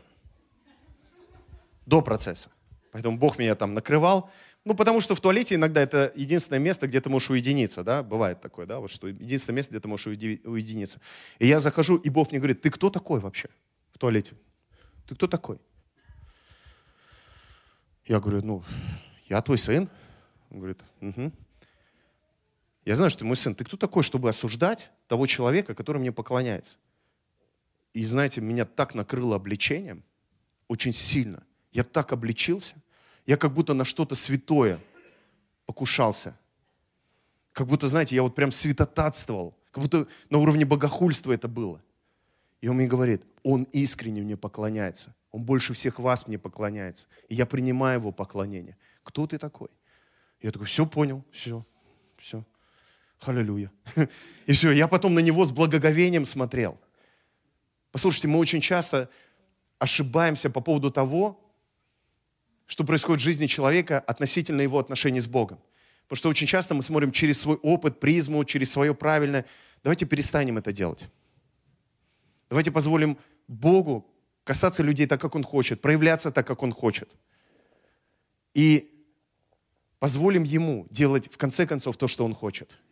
[1.87, 2.51] До процесса.
[2.91, 4.29] Поэтому Бог меня там накрывал.
[4.65, 8.39] Ну, потому что в туалете иногда это единственное место, где ты можешь уединиться, да, бывает
[8.39, 11.01] такое, да, вот что единственное место, где ты можешь уединиться.
[11.39, 13.49] И я захожу, и Бог мне говорит, ты кто такой вообще
[13.91, 14.33] в туалете?
[15.09, 15.59] Ты кто такой?
[18.05, 18.63] Я говорю, ну,
[19.27, 19.89] я твой сын.
[20.51, 21.31] Он говорит, угу.
[22.85, 23.55] Я знаю, что ты мой сын.
[23.55, 26.77] Ты кто такой, чтобы осуждать того человека, который мне поклоняется?
[27.95, 30.03] И знаете, меня так накрыло обличением,
[30.67, 31.43] очень сильно.
[31.71, 32.75] Я так обличился,
[33.25, 34.79] я как будто на что-то святое
[35.65, 36.37] покушался.
[37.51, 41.81] Как будто, знаете, я вот прям святотатствовал, как будто на уровне богохульства это было.
[42.61, 45.15] И он мне говорит, он искренне мне поклоняется.
[45.31, 47.07] Он больше всех вас мне поклоняется.
[47.29, 48.77] И я принимаю его поклонение.
[49.03, 49.69] Кто ты такой?
[50.41, 51.65] Я такой, все понял, все,
[52.17, 52.45] все.
[53.19, 53.71] Халилюя.
[54.45, 56.79] И все, я потом на него с благоговением смотрел.
[57.91, 59.09] Послушайте, мы очень часто
[59.77, 61.39] ошибаемся по поводу того,
[62.65, 65.59] что происходит в жизни человека относительно его отношений с Богом.
[66.03, 69.45] Потому что очень часто мы смотрим через свой опыт, призму, через свое правильное.
[69.83, 71.09] Давайте перестанем это делать.
[72.49, 74.05] Давайте позволим Богу
[74.43, 77.15] касаться людей так, как Он хочет, проявляться так, как Он хочет.
[78.53, 79.05] И
[79.99, 82.77] позволим Ему делать, в конце концов, то, что Он хочет–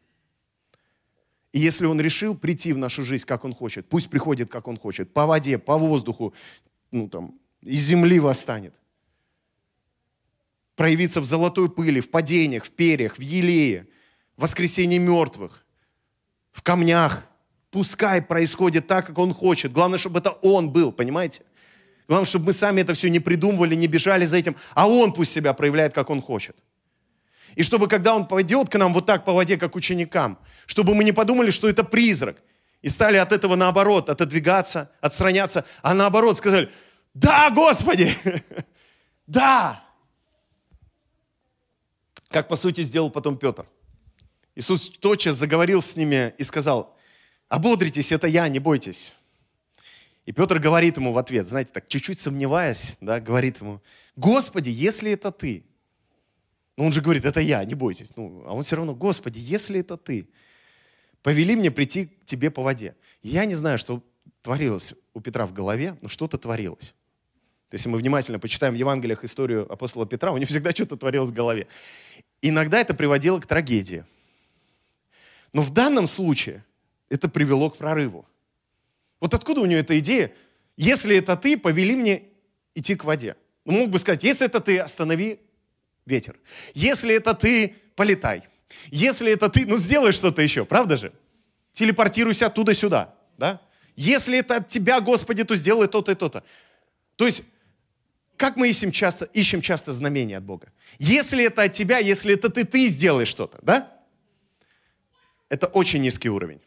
[1.58, 4.78] и если он решил прийти в нашу жизнь, как он хочет, пусть приходит, как он
[4.78, 6.34] хочет, по воде, по воздуху,
[6.92, 8.76] ну там, из земли восстанет.
[10.76, 13.88] Проявиться в золотой пыли, в падениях, в перьях, в елее,
[14.36, 15.66] в воскресении мертвых,
[16.52, 17.28] в камнях.
[17.78, 19.72] Пускай происходит так, как он хочет.
[19.72, 21.44] Главное, чтобы это он был, понимаете?
[22.08, 25.32] Главное, чтобы мы сами это все не придумывали, не бежали за этим, а он пусть
[25.32, 26.56] себя проявляет, как он хочет.
[27.54, 31.04] И чтобы, когда он пойдет к нам вот так по воде, как ученикам, чтобы мы
[31.04, 32.42] не подумали, что это призрак.
[32.82, 36.72] И стали от этого наоборот отодвигаться, отстраняться, а наоборот сказали,
[37.14, 38.12] да, Господи,
[39.28, 39.84] да.
[42.30, 43.68] Как, по сути, сделал потом Петр.
[44.56, 46.97] Иисус тотчас заговорил с ними и сказал,
[47.50, 49.14] ободритесь, это я, не бойтесь.
[50.26, 53.82] И Петр говорит ему в ответ, знаете, так чуть-чуть сомневаясь, да, говорит ему,
[54.16, 55.64] Господи, если это ты,
[56.76, 58.16] ну, он же говорит, это я, не бойтесь.
[58.16, 60.30] Ну, а он все равно, Господи, если это ты,
[61.24, 62.96] повели мне прийти к тебе по воде.
[63.24, 64.04] Я не знаю, что
[64.44, 66.94] творилось у Петра в голове, но что-то творилось.
[67.72, 71.34] Если мы внимательно почитаем в Евангелиях историю апостола Петра, у него всегда что-то творилось в
[71.34, 71.68] голове.
[72.42, 74.06] Иногда это приводило к трагедии.
[75.52, 76.64] Но в данном случае
[77.10, 78.28] это привело к прорыву.
[79.20, 80.34] Вот откуда у нее эта идея?
[80.76, 82.24] Если это ты, повели мне
[82.76, 83.36] идти к воде.
[83.66, 85.40] Ну, мог бы сказать, если это ты, останови
[86.06, 86.40] ветер.
[86.74, 88.44] Если это ты, полетай.
[88.88, 91.14] Если это ты, ну сделай что-то еще, правда же?
[91.74, 93.62] Телепортируйся оттуда сюда, да?
[93.96, 96.44] Если это от тебя, Господи, то сделай то-то и то-то.
[97.16, 97.44] То есть,
[98.36, 100.72] как мы ищем часто, ищем часто знамения от Бога?
[101.00, 103.92] Если это от тебя, если это ты, ты сделаешь что-то, да?
[105.50, 106.62] Это очень низкий уровень.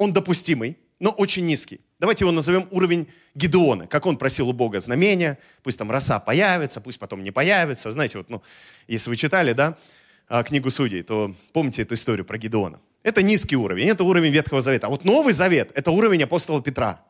[0.00, 1.82] Он допустимый, но очень низкий.
[1.98, 3.86] Давайте его назовем уровень Гедеона.
[3.86, 7.92] Как он просил у Бога знамения, пусть там роса появится, пусть потом не появится.
[7.92, 8.42] Знаете, вот, ну,
[8.88, 9.76] если вы читали, да,
[10.26, 12.80] а, книгу Судей, то помните эту историю про Гедеона.
[13.02, 14.86] Это низкий уровень, это уровень Ветхого Завета.
[14.86, 17.04] А вот Новый Завет– это уровень апостола Петра,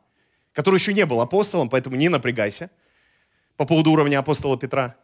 [0.53, 2.71] который еще не был апостолом, поэтому не напрягайся
[3.57, 4.97] по поводу уровня апостола Петра.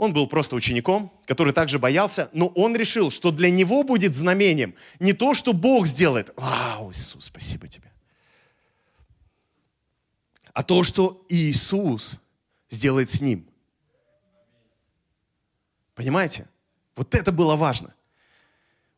[0.00, 4.74] Он был просто учеником, который также боялся, но он решил, что для него будет знамением
[4.98, 6.32] не то, что Бог сделает.
[6.38, 7.92] Вау, Иисус, спасибо тебе.
[10.54, 12.18] А то, что Иисус
[12.70, 13.46] сделает с ним.
[15.94, 16.48] Понимаете?
[16.96, 17.92] Вот это было важно.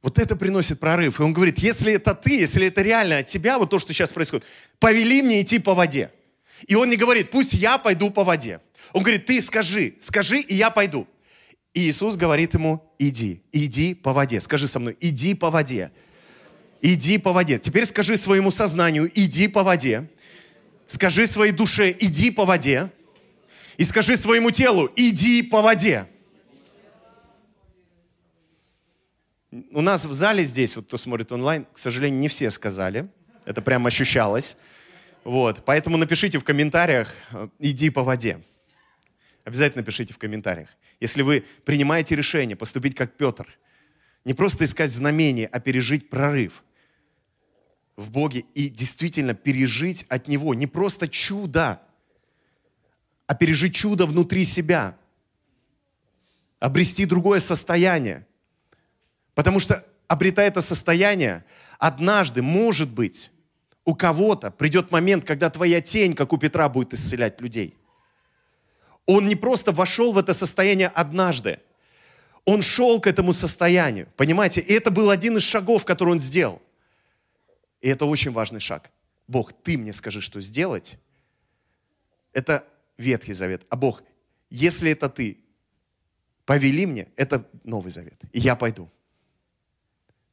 [0.02, 1.18] Вот это приносит прорыв.
[1.18, 4.12] И он говорит, если это ты, если это реально от тебя, вот то, что сейчас
[4.12, 4.46] происходит,
[4.78, 6.12] повели мне идти по воде.
[6.68, 8.60] И он не говорит, пусть я пойду по воде.
[8.92, 11.07] Он говорит, ты скажи, скажи, и я пойду.
[11.74, 14.40] И Иисус говорит ему, иди, иди по воде.
[14.40, 15.90] Скажи со мной, иди по воде.
[16.83, 17.59] Иди по воде.
[17.59, 20.11] Теперь скажи своему сознанию, иди по воде.
[20.87, 22.90] Скажи своей душе, иди по воде.
[23.78, 26.09] И скажи своему телу, иди по воде.
[29.70, 33.09] У нас в зале здесь, вот кто смотрит онлайн, к сожалению, не все сказали.
[33.44, 34.57] Это прям ощущалось.
[35.24, 37.14] Вот, поэтому напишите в комментариях,
[37.59, 38.42] иди по воде.
[39.44, 40.70] Обязательно пишите в комментариях.
[41.00, 43.48] Если вы принимаете решение поступить как Петр,
[44.24, 46.62] не просто искать знамения, а пережить прорыв
[47.96, 51.83] в Боге и действительно пережить от Него не просто чудо,
[53.26, 54.96] а пережить чудо внутри себя,
[56.61, 58.26] обрести другое состояние.
[59.35, 61.44] Потому что, обретая это состояние,
[61.78, 63.33] однажды, может быть,
[63.85, 67.76] у кого-то придет момент, когда твоя тень, как у Петра, будет исцелять людей–
[69.06, 71.58] он не просто вошел в это состояние однажды.
[72.44, 74.08] Он шел к этому состоянию.
[74.16, 74.60] Понимаете?
[74.60, 76.60] И это был один из шагов, который он сделал.
[77.80, 78.90] И это очень важный шаг.
[79.26, 80.98] Бог, ты мне скажи, что сделать.
[82.32, 83.62] Это Ветхий Завет.
[83.68, 84.02] А Бог,
[84.50, 85.38] если это ты,
[86.44, 88.20] повели мне, это Новый Завет.
[88.32, 88.90] И я пойду.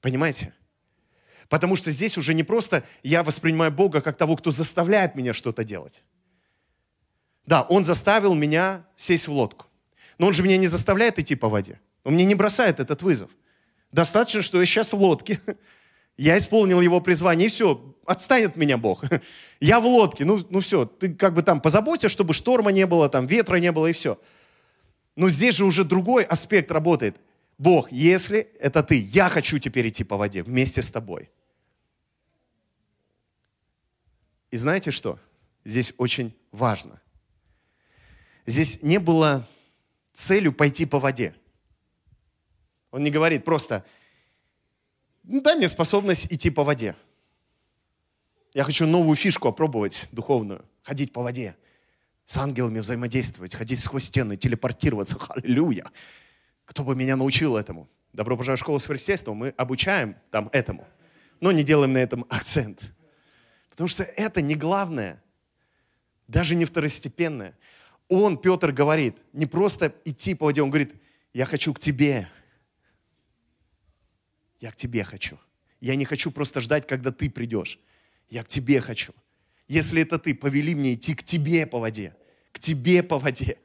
[0.01, 0.53] Понимаете?
[1.47, 5.63] Потому что здесь уже не просто я воспринимаю Бога как того, кто заставляет меня что-то
[5.63, 6.03] делать.
[7.49, 9.65] Да, он заставил меня сесть в лодку.
[10.19, 11.79] Но он же меня не заставляет идти по воде.
[12.03, 13.31] Он мне не бросает этот вызов.
[13.91, 15.41] Достаточно, что я сейчас в лодке.
[16.15, 19.03] Я исполнил его призвание, и все, отстанет меня Бог.
[19.59, 23.09] Я в лодке, ну, ну все, ты как бы там позаботься, чтобы шторма не было,
[23.09, 24.19] там ветра не было, и все.
[25.15, 27.15] Но здесь же уже другой аспект работает.
[27.57, 31.31] Бог, если это ты, я хочу теперь идти по воде вместе с тобой.
[34.51, 35.17] И знаете что?
[35.63, 37.01] Здесь очень важно–
[38.49, 39.47] здесь не было
[40.13, 41.33] целью пойти по воде.
[42.91, 43.85] Он не говорит просто,
[45.23, 46.95] ну, дай мне способность идти по воде.
[48.53, 50.65] Я хочу новую фишку опробовать, духовную.
[50.81, 51.55] Ходить по воде,
[52.25, 55.17] с ангелами взаимодействовать, ходить сквозь стены, телепортироваться.
[55.29, 55.85] Аллилуйя!
[56.65, 57.87] Кто бы меня научил этому?
[58.13, 59.37] Добро пожаловать в школу сверхъестественного.
[59.37, 60.87] Мы обучаем там этому,
[61.39, 62.81] но не делаем на этом акцент.
[63.69, 65.21] Потому что это не главное,
[66.27, 67.55] даже не второстепенное
[68.09, 70.93] он, Петр, говорит, не просто идти по воде, он говорит,
[71.33, 72.27] я хочу к тебе.
[74.59, 75.39] Я к тебе хочу.
[75.79, 77.79] Я не хочу просто ждать, когда ты придешь.
[78.29, 79.13] Я к тебе хочу.
[79.67, 82.15] Если это ты, повели мне идти к тебе по воде.
[82.51, 83.57] К тебе по воде.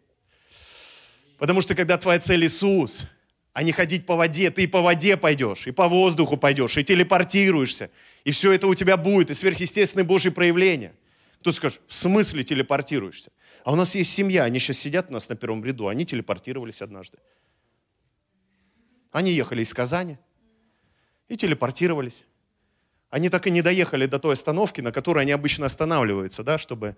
[1.38, 3.06] Потому что когда твоя цель Иисус,
[3.54, 6.84] а не ходить по воде, ты и по воде пойдешь, и по воздуху пойдешь, и
[6.84, 7.90] телепортируешься,
[8.24, 10.94] и все это у тебя будет, и сверхъестественные Божьи проявления.
[11.40, 13.30] Кто скажет, в смысле телепортируешься?
[13.64, 16.82] А у нас есть семья, они сейчас сидят у нас на первом ряду, они телепортировались
[16.82, 17.18] однажды.
[19.10, 20.18] Они ехали из Казани
[21.28, 22.24] и телепортировались.
[23.08, 26.96] Они так и не доехали до той остановки, на которой они обычно останавливаются, да, чтобы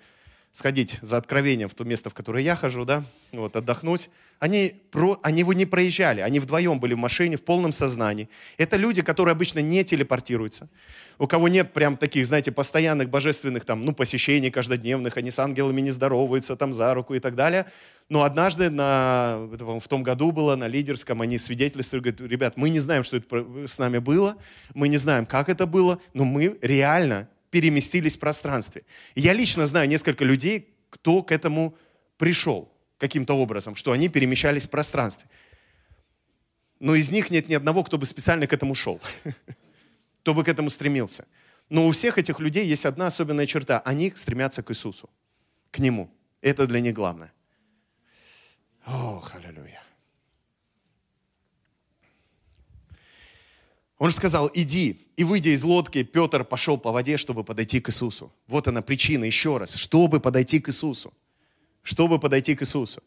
[0.57, 4.09] сходить за откровением в то место, в которое я хожу, да, вот, отдохнуть.
[4.39, 8.31] Они, про, они его не проезжали, они вдвоем были в машине, в полном сознании.
[8.57, 10.71] Это люди, которые обычно не телепортируются,
[11.19, 15.83] у кого нет прям таких, знаете, постоянных божественных там, ну, посещений каждодневных, они с ангелами
[15.83, 17.67] не здороваются там за руку и так далее.
[18.09, 22.81] Но однажды на, в том году было на лидерском, они свидетельствовали, говорят, ребят, мы не
[22.81, 24.39] знаем, что это с нами было,
[24.73, 28.83] мы не знаем, как это было, но мы реально переместились в пространстве.
[29.15, 31.75] И я лично знаю несколько людей, кто к этому
[32.19, 35.27] пришел каким-то образом, что они перемещались в пространстве.
[36.81, 39.01] Но из них нет ни одного, кто бы специально к этому шел.
[40.21, 41.25] кто бы к этому стремился.
[41.71, 43.81] Но у всех этих людей есть одна особенная черта.
[43.87, 45.09] Они стремятся к Иисусу,
[45.71, 46.11] к Нему.
[46.43, 47.33] Это для них главное.
[48.85, 49.83] О, аллилуйя.
[53.99, 55.07] Он же сказал, иди.
[55.17, 58.33] И выйдя из лодки, Петр пошел по воде, чтобы подойти к Иисусу.
[58.47, 61.15] Вот она причина, еще раз, чтобы подойти к Иисусу.
[61.83, 63.03] Чтобы подойти к Иисусу.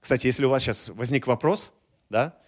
[0.00, 1.72] Кстати, если у вас сейчас возник вопрос,
[2.08, 2.38] да,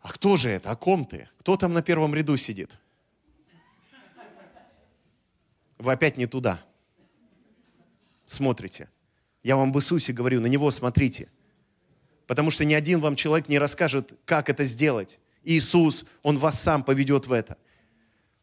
[0.00, 1.28] а кто же это, о ком ты?
[1.38, 2.70] Кто там на первом ряду сидит?
[5.78, 6.64] вы опять не туда
[8.26, 8.88] смотрите.
[9.42, 11.28] Я вам в Иисусе говорю, на Него смотрите.
[12.26, 15.20] Потому что ни один вам человек не расскажет, как это сделать.
[15.46, 17.56] Иисус, Он вас сам поведет в это.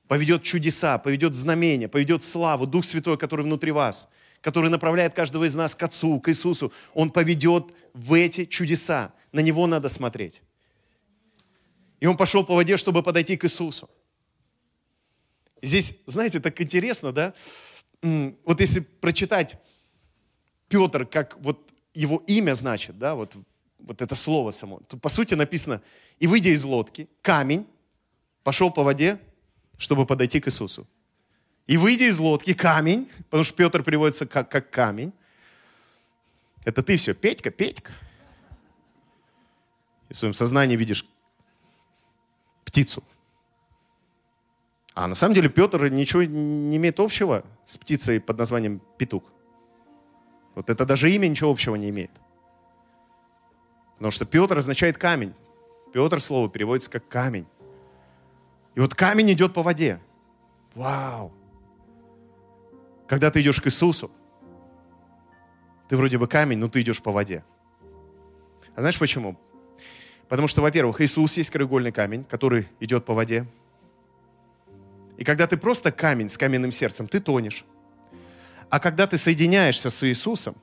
[0.08, 2.66] Поведет чудеса, поведет знамения, поведет славу.
[2.66, 4.08] Дух Святой, который внутри вас,
[4.42, 9.14] который направляет каждого из нас к Отцу, к Иисусу, Он поведет в эти чудеса.
[9.32, 10.42] На Него надо смотреть.
[12.00, 13.90] И Он пошел по воде, чтобы подойти к Иисусу.
[15.62, 17.34] Здесь, знаете, так интересно, да?
[18.02, 19.58] Вот если прочитать
[20.68, 23.36] Петр, как вот его имя значит, да, вот,
[23.80, 25.82] вот это слово само, то по сути написано,
[26.24, 27.68] и выйдя из лодки, камень
[28.46, 29.20] пошел по воде,
[29.78, 30.88] чтобы подойти к Иисусу.
[31.68, 35.12] И выйдя из лодки, камень, потому что Петр переводится как, как камень,
[36.64, 37.92] это ты все, Петька, Петька.
[40.08, 41.06] И в своем сознании видишь
[42.64, 43.04] птицу.
[44.94, 49.24] А на самом деле Петр ничего не имеет общего с птицей под названием петух.
[50.56, 52.12] Вот это даже имя ничего общего не имеет.
[53.96, 55.34] Потому что Петр означает камень.
[55.94, 57.46] Петр слово переводится как камень.
[58.74, 60.00] И вот камень идет по воде.
[60.74, 61.32] Вау!
[63.08, 64.10] Когда ты идешь к Иисусу,
[65.88, 67.44] ты вроде бы камень, но ты идешь по воде.
[68.76, 69.40] А знаешь почему?
[70.28, 73.46] Потому что, во-первых, Иисус есть краеугольный камень, который идет по воде.
[75.18, 77.66] И когда ты просто камень с каменным сердцем, ты тонешь.
[78.72, 80.56] А когда ты соединяешься с Иисусом,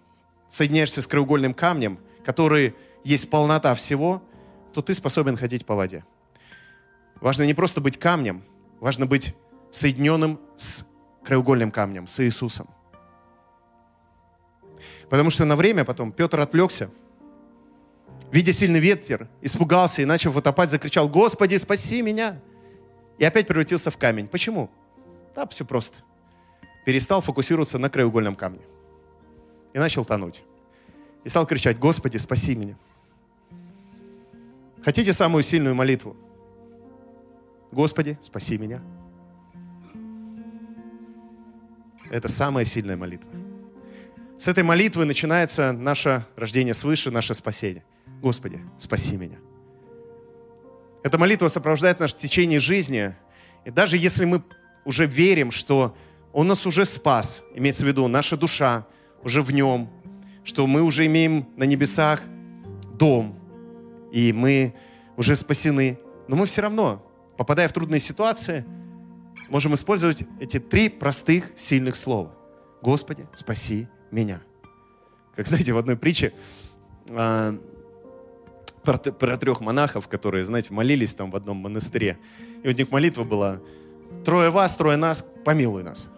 [0.49, 2.75] соединяешься с краеугольным камнем, который
[3.05, 4.25] есть полнота всего,
[4.73, 6.05] то ты способен ходить по воде.
[7.21, 8.45] Важно не просто быть камнем,
[8.81, 9.35] важно быть
[9.71, 10.85] соединенным с
[11.25, 12.69] краеугольным камнем, с Иисусом.
[15.09, 16.91] Потому что на время потом Петр отвлекся,
[18.31, 22.41] видя сильный ветер, испугался и, начав утопать, закричал, «Господи, спаси меня!»
[23.21, 24.27] и опять превратился в камень.
[24.27, 24.71] Почему?
[25.37, 25.99] Да, все просто.
[26.87, 28.63] Перестал фокусироваться на краеугольном камне.
[29.75, 30.43] И начал тонуть.
[31.23, 32.77] И стал кричать, Господи, спаси меня.
[34.83, 36.17] Хотите самую сильную молитву?
[37.71, 38.81] Господи, спаси меня.
[42.11, 43.31] Это самая сильная молитва.
[44.39, 47.85] С этой молитвы начинается наше рождение свыше, наше спасение.
[48.23, 49.37] Господи, спаси меня.
[51.03, 53.15] Эта молитва сопровождает наше течение жизни.
[53.65, 54.43] И даже если мы
[54.85, 55.95] уже верим, что
[56.33, 58.87] Он нас уже спас, имеется в виду наша душа
[59.23, 59.91] уже в Нем,
[60.43, 62.23] что мы уже имеем на небесах
[62.95, 63.40] дом,
[64.13, 64.75] и мы
[65.17, 65.99] уже спасены,
[66.29, 67.05] но мы все равно,
[67.37, 68.65] попадая в трудные ситуации,
[69.49, 72.33] можем использовать эти три простых, сильных слова.
[72.83, 74.41] Господи, спаси меня.
[75.35, 76.33] Как знаете, в одной притче
[77.11, 77.59] а,
[78.83, 82.19] про, про трех монахов, которые, знаете, молились там в одном монастыре.
[82.63, 83.61] И у них молитва была
[84.25, 86.09] «Трое вас, трое нас, помилуй нас».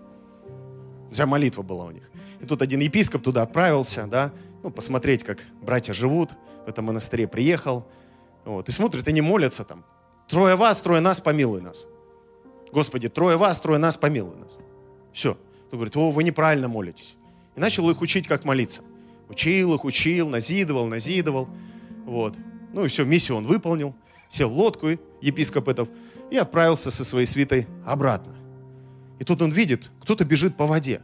[1.10, 2.10] Вся молитва была у них.
[2.40, 4.32] И тут один епископ туда отправился, да,
[4.62, 6.30] ну, посмотреть, как братья живут
[6.64, 7.86] в этом монастыре, приехал.
[8.44, 9.84] Вот, и смотрит, они молятся там.
[10.28, 11.86] «Трое вас, трое нас, помилуй нас».
[12.72, 14.56] Господи, трое вас, трое нас, помилуй нас.
[15.12, 15.32] Все.
[15.70, 17.16] Он говорит, о, вы неправильно молитесь.
[17.54, 18.80] И начал их учить, как молиться.
[19.28, 21.48] Учил их, учил, назидывал, назидывал.
[22.06, 22.34] Вот.
[22.72, 23.94] Ну и все, миссию он выполнил,
[24.30, 24.88] сел в лодку,
[25.20, 25.90] епископ этот,
[26.30, 28.34] и отправился со своей свитой обратно.
[29.18, 31.02] И тут он видит, кто-то бежит по воде.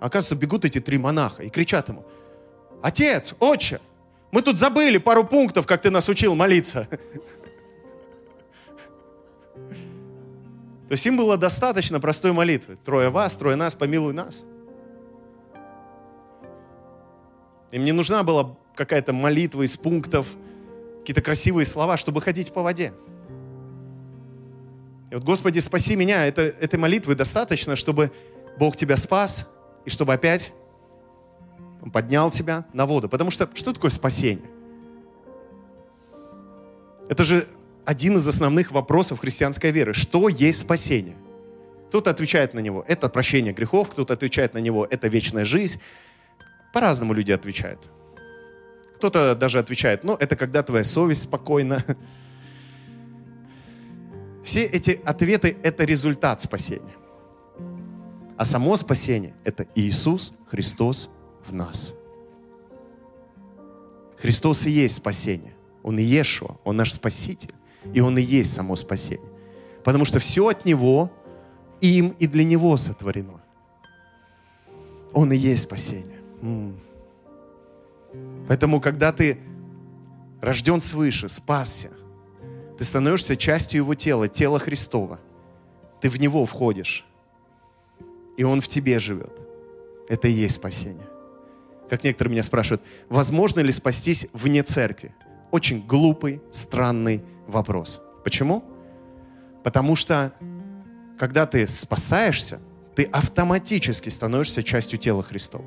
[0.00, 2.04] Оказывается, бегут эти три монаха и кричат ему,
[2.82, 3.80] «Отец, отче,
[4.30, 6.88] мы тут забыли пару пунктов, как ты нас учил молиться».
[10.88, 12.78] То есть им было достаточно простой молитвы.
[12.82, 14.46] Трое вас, трое нас, помилуй нас.
[17.70, 20.28] Им не нужна была какая-то молитва из пунктов,
[21.00, 22.94] какие-то красивые слова, чтобы ходить по воде.
[25.10, 28.10] И вот, Господи, спаси меня, это, этой молитвы достаточно, чтобы
[28.58, 29.46] Бог тебя спас,
[29.84, 30.52] и чтобы опять
[31.88, 33.08] Он поднял тебя на воду.
[33.08, 34.44] Потому что что такое спасение?
[37.08, 37.48] Это же
[37.86, 39.94] один из основных вопросов христианской веры.
[39.94, 41.16] Что есть спасение?
[41.88, 45.80] Кто-то отвечает на него, это прощение грехов, кто-то отвечает на него, это вечная жизнь.
[46.74, 47.80] По-разному люди отвечают.
[48.96, 51.82] Кто-то даже отвечает, ну, это когда твоя совесть спокойна.
[54.44, 56.94] Все эти ответы– это результат спасения.
[58.36, 61.08] А само спасение– это Иисус Христос
[61.48, 61.94] в нас.
[64.16, 65.54] Христос и есть спасение.
[65.82, 67.54] Он и Ешуа, Он наш Спаситель.
[67.94, 69.28] И Он и есть само спасение.
[69.84, 71.10] Потому что все от Него,
[71.80, 73.40] им и для Него сотворено.
[75.12, 76.20] Он и есть спасение.
[78.48, 79.38] Поэтому, когда ты
[80.40, 81.90] рожден свыше, спасся,
[82.76, 85.20] ты становишься частью Его тела, тела Христова.
[86.00, 87.04] Ты в Него входишь,
[88.36, 89.32] и Он в тебе живет.
[90.08, 91.07] Это и есть спасение.
[91.88, 95.14] Как некоторые меня спрашивают, возможно ли спастись вне церкви?
[95.50, 98.00] Очень глупый, странный вопрос.
[98.24, 98.62] Почему?
[99.64, 100.32] Потому что,
[101.18, 102.60] когда ты спасаешься,
[102.94, 105.64] ты автоматически становишься частью тела Христова.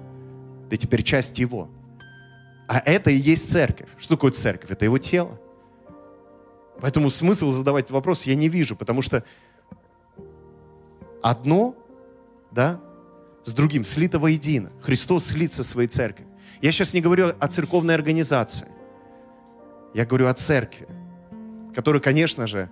[0.69, 1.69] Ты теперь часть Его.
[2.67, 3.89] А это и есть церковь.
[3.97, 4.69] Что такое церковь?
[4.69, 5.39] Это Его тело.
[6.79, 9.23] Поэтому смысл задавать вопрос я не вижу, потому что
[11.21, 11.75] одно,
[12.51, 12.79] да,
[13.43, 14.71] с другим слито воедино.
[14.81, 16.31] Христос слится своей церковью.
[16.61, 18.67] Я сейчас не говорю о церковной организации.
[19.93, 20.87] Я говорю о церкви,
[21.73, 22.69] которая, конечно же,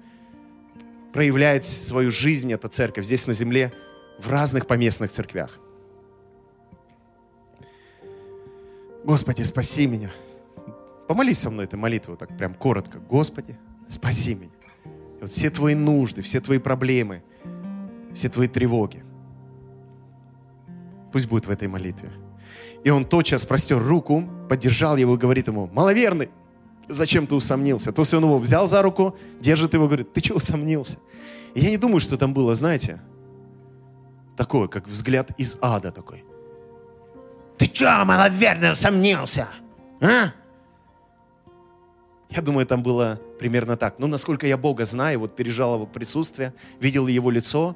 [1.11, 3.73] проявляет свою жизнь, эта церковь, здесь на земле,
[4.19, 5.59] в разных поместных церквях.
[9.03, 10.11] Господи, спаси меня.
[11.07, 12.99] Помолись со мной этой молитвой, так прям коротко.
[12.99, 13.57] Господи,
[13.87, 14.51] спаси меня.
[14.85, 17.23] И вот все твои нужды, все твои проблемы,
[18.13, 19.03] все твои тревоги.
[21.11, 22.11] Пусть будет в этой молитве.
[22.83, 26.29] И он тотчас простер руку, поддержал его и говорит ему, маловерный,
[26.87, 27.91] зачем ты усомнился?
[27.91, 30.97] То есть он его взял за руку, держит его, говорит, ты что усомнился?
[31.53, 33.01] И я не думаю, что там было, знаете,
[34.37, 36.23] такое, как взгляд из ада такой.
[37.57, 39.49] Ты что, маловерный, усомнился?
[40.01, 40.31] А?
[42.29, 43.95] Я думаю, там было примерно так.
[43.97, 47.75] Ну, насколько я Бога знаю, вот пережал его присутствие, видел его лицо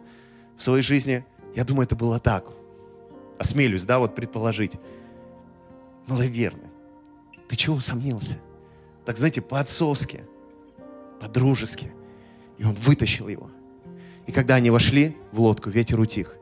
[0.58, 1.26] в своей жизни,
[1.56, 2.46] я думаю, это было так.
[3.40, 4.78] Осмелюсь, да, вот предположить.
[6.08, 6.70] Маловерный.
[7.48, 8.38] Ты чего усомнился?
[9.06, 10.24] Так, знаете, по-отцовски,
[11.20, 11.92] по-дружески.
[12.58, 13.50] И он вытащил его.
[14.28, 16.36] И когда они вошли в лодку, ветер утих.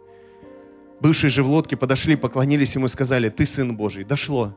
[0.99, 4.03] Бывшие же в лодке подошли, поклонились ему и сказали, ты Сын Божий.
[4.03, 4.53] Дошло.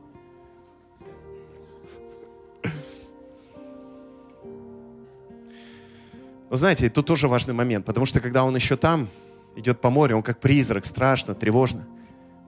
[6.49, 9.09] Вы знаете, тут тоже важный момент, потому что когда он еще там,
[9.55, 11.87] идет по морю, он как призрак, страшно, тревожно.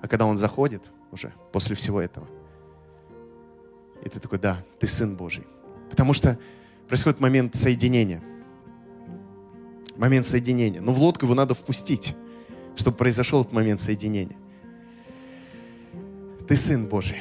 [0.02, 2.28] А когда он заходит уже после всего этого,
[4.04, 5.46] и ты такой, да, ты Сын Божий.
[5.90, 6.38] Потому что
[6.88, 8.22] происходит момент соединения.
[9.98, 10.82] Момент соединения.
[10.82, 12.16] Но в лодку его надо впустить,
[12.76, 14.38] чтобы произошел этот момент соединения.
[16.48, 17.18] Ты Сын Божий.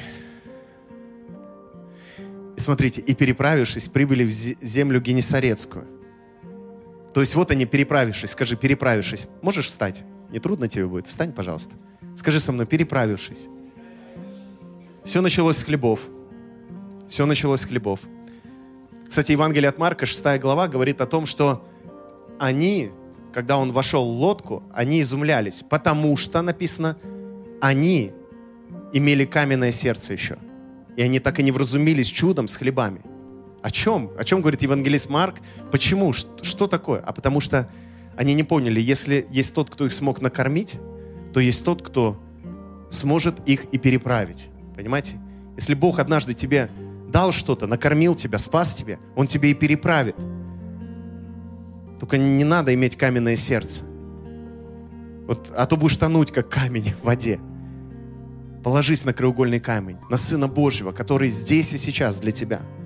[2.55, 5.85] И смотрите, и переправившись, прибыли в землю Генесарецкую.
[7.13, 9.27] То есть вот они, переправившись, скажи, переправившись.
[9.41, 10.03] Можешь встать?
[10.29, 11.07] Не трудно тебе будет?
[11.07, 11.75] Встань, пожалуйста.
[12.17, 13.47] Скажи со мной, переправившись.
[15.05, 16.01] Все началось с хлебов.
[17.07, 18.01] Все началось с хлебов.
[19.07, 21.63] Кстати, Евангелие от Марка, 6 глава, говорит о том, что
[22.39, 22.91] они,
[23.31, 26.97] когда он вошел в лодку, они изумлялись, потому что, написано,
[27.61, 28.11] они
[28.91, 30.37] имели каменное сердце еще.
[30.97, 33.01] И они так и не вразумились чудом с хлебами.
[33.61, 34.11] О чем?
[34.17, 35.37] О чем говорит евангелист Марк?
[35.71, 36.13] Почему?
[36.13, 36.99] Что, что такое?
[36.99, 37.69] А потому что
[38.15, 40.75] они не поняли, если есть тот, кто их смог накормить,
[41.33, 42.21] то есть тот, кто
[42.89, 44.49] сможет их и переправить.
[44.75, 45.19] Понимаете?
[45.55, 46.69] Если Бог однажды тебе
[47.09, 50.15] дал что-то, накормил тебя, спас тебя, Он тебе и переправит.
[51.99, 53.83] Только не надо иметь каменное сердце.
[55.27, 57.39] Вот, а то будешь тонуть, как камень в воде.
[58.63, 62.61] Положись на краеугольный камень, на Сына Божьего, который здесь и сейчас для тебя–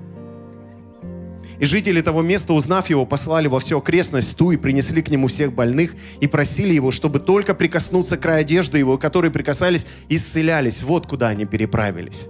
[1.62, 5.28] и жители того места, узнав его, послали во всю окрестность ту и принесли к нему
[5.28, 10.82] всех больных и просили его, чтобы только прикоснуться к краю одежды его, которые прикасались, исцелялись.
[10.82, 12.28] Вот куда они переправились.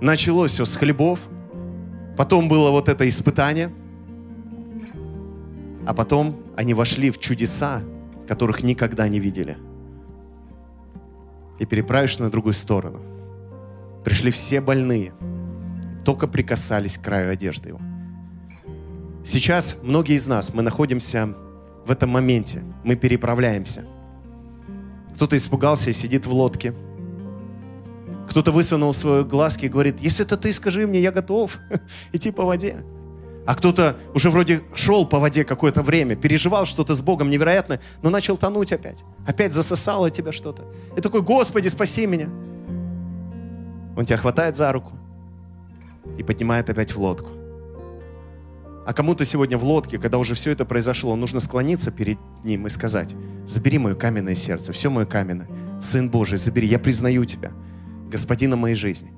[0.00, 1.18] Началось все с хлебов,
[2.16, 3.72] потом было вот это испытание,
[5.84, 7.82] а потом они вошли в чудеса,
[8.28, 9.58] которых никогда не видели.
[11.58, 13.00] И переправишься на другую сторону.
[14.04, 15.12] Пришли все больные,
[16.04, 17.80] только прикасались к краю одежды его.
[19.30, 21.34] Сейчас многие из нас, мы находимся
[21.84, 23.84] в этом моменте, мы переправляемся.
[25.16, 26.72] Кто-то испугался и сидит в лодке.
[28.30, 31.58] Кто-то высунул свои глазки и говорит, если это ты, скажи мне, я готов
[32.14, 32.82] идти по воде.
[33.44, 38.08] А кто-то уже вроде шел по воде какое-то время, переживал что-то с Богом невероятное, но
[38.08, 39.04] начал тонуть опять.
[39.26, 40.64] Опять засосало тебя что-то.
[40.96, 42.30] И такой, Господи, спаси меня.
[43.94, 44.94] Он тебя хватает за руку
[46.16, 47.37] и поднимает опять в лодку.
[48.88, 52.70] А кому-то сегодня в лодке, когда уже все это произошло, нужно склониться перед ним и
[52.70, 53.14] сказать,
[53.44, 55.46] забери мое каменное сердце, все мое каменное.
[55.78, 57.52] Сын Божий, забери, я признаю тебя,
[58.10, 59.12] господином моей жизни.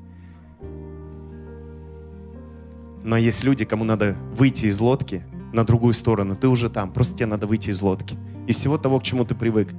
[3.05, 6.35] Но есть люди, кому надо выйти из лодки на другую сторону.
[6.35, 8.19] Ты уже там, просто тебе надо выйти из лодки.
[8.49, 9.73] Из всего того, к чему ты привык.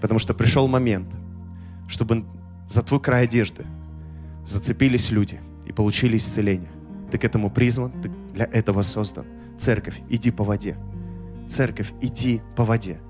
[0.00, 1.08] Потому что пришел момент,
[1.88, 2.24] чтобы
[2.68, 3.66] за твой край одежды
[4.46, 6.70] зацепились люди и получили исцеление.
[7.10, 9.26] Ты к этому призван, ты для этого создан.
[9.58, 10.76] Церковь, иди по воде.
[11.48, 13.00] Церковь, иди по воде.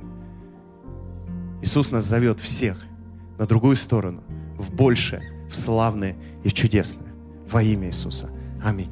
[1.63, 2.85] Иисус нас зовет всех
[3.39, 4.23] на другую сторону,
[4.59, 7.13] в большее, в славное и в чудесное.
[7.51, 8.31] Во имя Иисуса.
[8.63, 8.91] Аминь.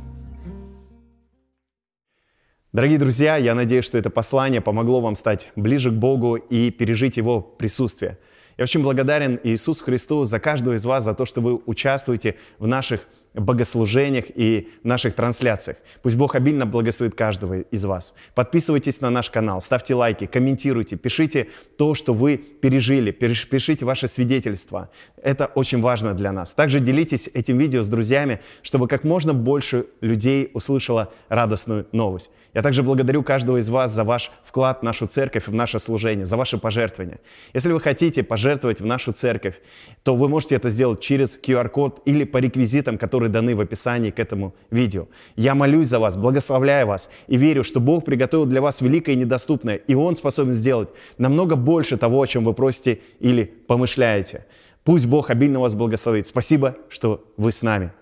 [2.72, 7.16] Дорогие друзья, я надеюсь, что это послание помогло вам стать ближе к Богу и пережить
[7.16, 8.18] Его присутствие–
[8.60, 12.66] я очень благодарен Иисусу Христу за каждого из вас, за то, что вы участвуете в
[12.66, 15.76] наших богослужениях и наших трансляциях.
[16.02, 18.14] Пусть Бог обильно благословит каждого из вас.
[18.34, 24.90] Подписывайтесь на наш канал, ставьте лайки, комментируйте, пишите то, что вы пережили, пишите ваши свидетельства.
[25.22, 26.52] Это очень важно для нас.
[26.54, 32.30] Также делитесь этим видео с друзьями, чтобы как можно больше людей услышало радостную новость.
[32.52, 36.24] Я также благодарю каждого из вас за ваш вклад в нашу церковь в наше служение,
[36.24, 37.20] за ваши пожертвования.
[37.54, 39.60] Если вы хотите пожертвовать в нашу церковь,
[40.02, 44.18] то вы можете это сделать через QR-код или по реквизитам, которые даны в описании к
[44.18, 45.06] этому видео.
[45.36, 49.16] Я молюсь за вас, благословляю вас и верю, что Бог приготовил для вас великое и
[49.16, 54.46] недоступное, и Он способен сделать намного больше того, о чем вы просите или помышляете.
[54.84, 56.26] Пусть Бог обильно вас благословит.
[56.26, 57.92] Спасибо, что вы с нами.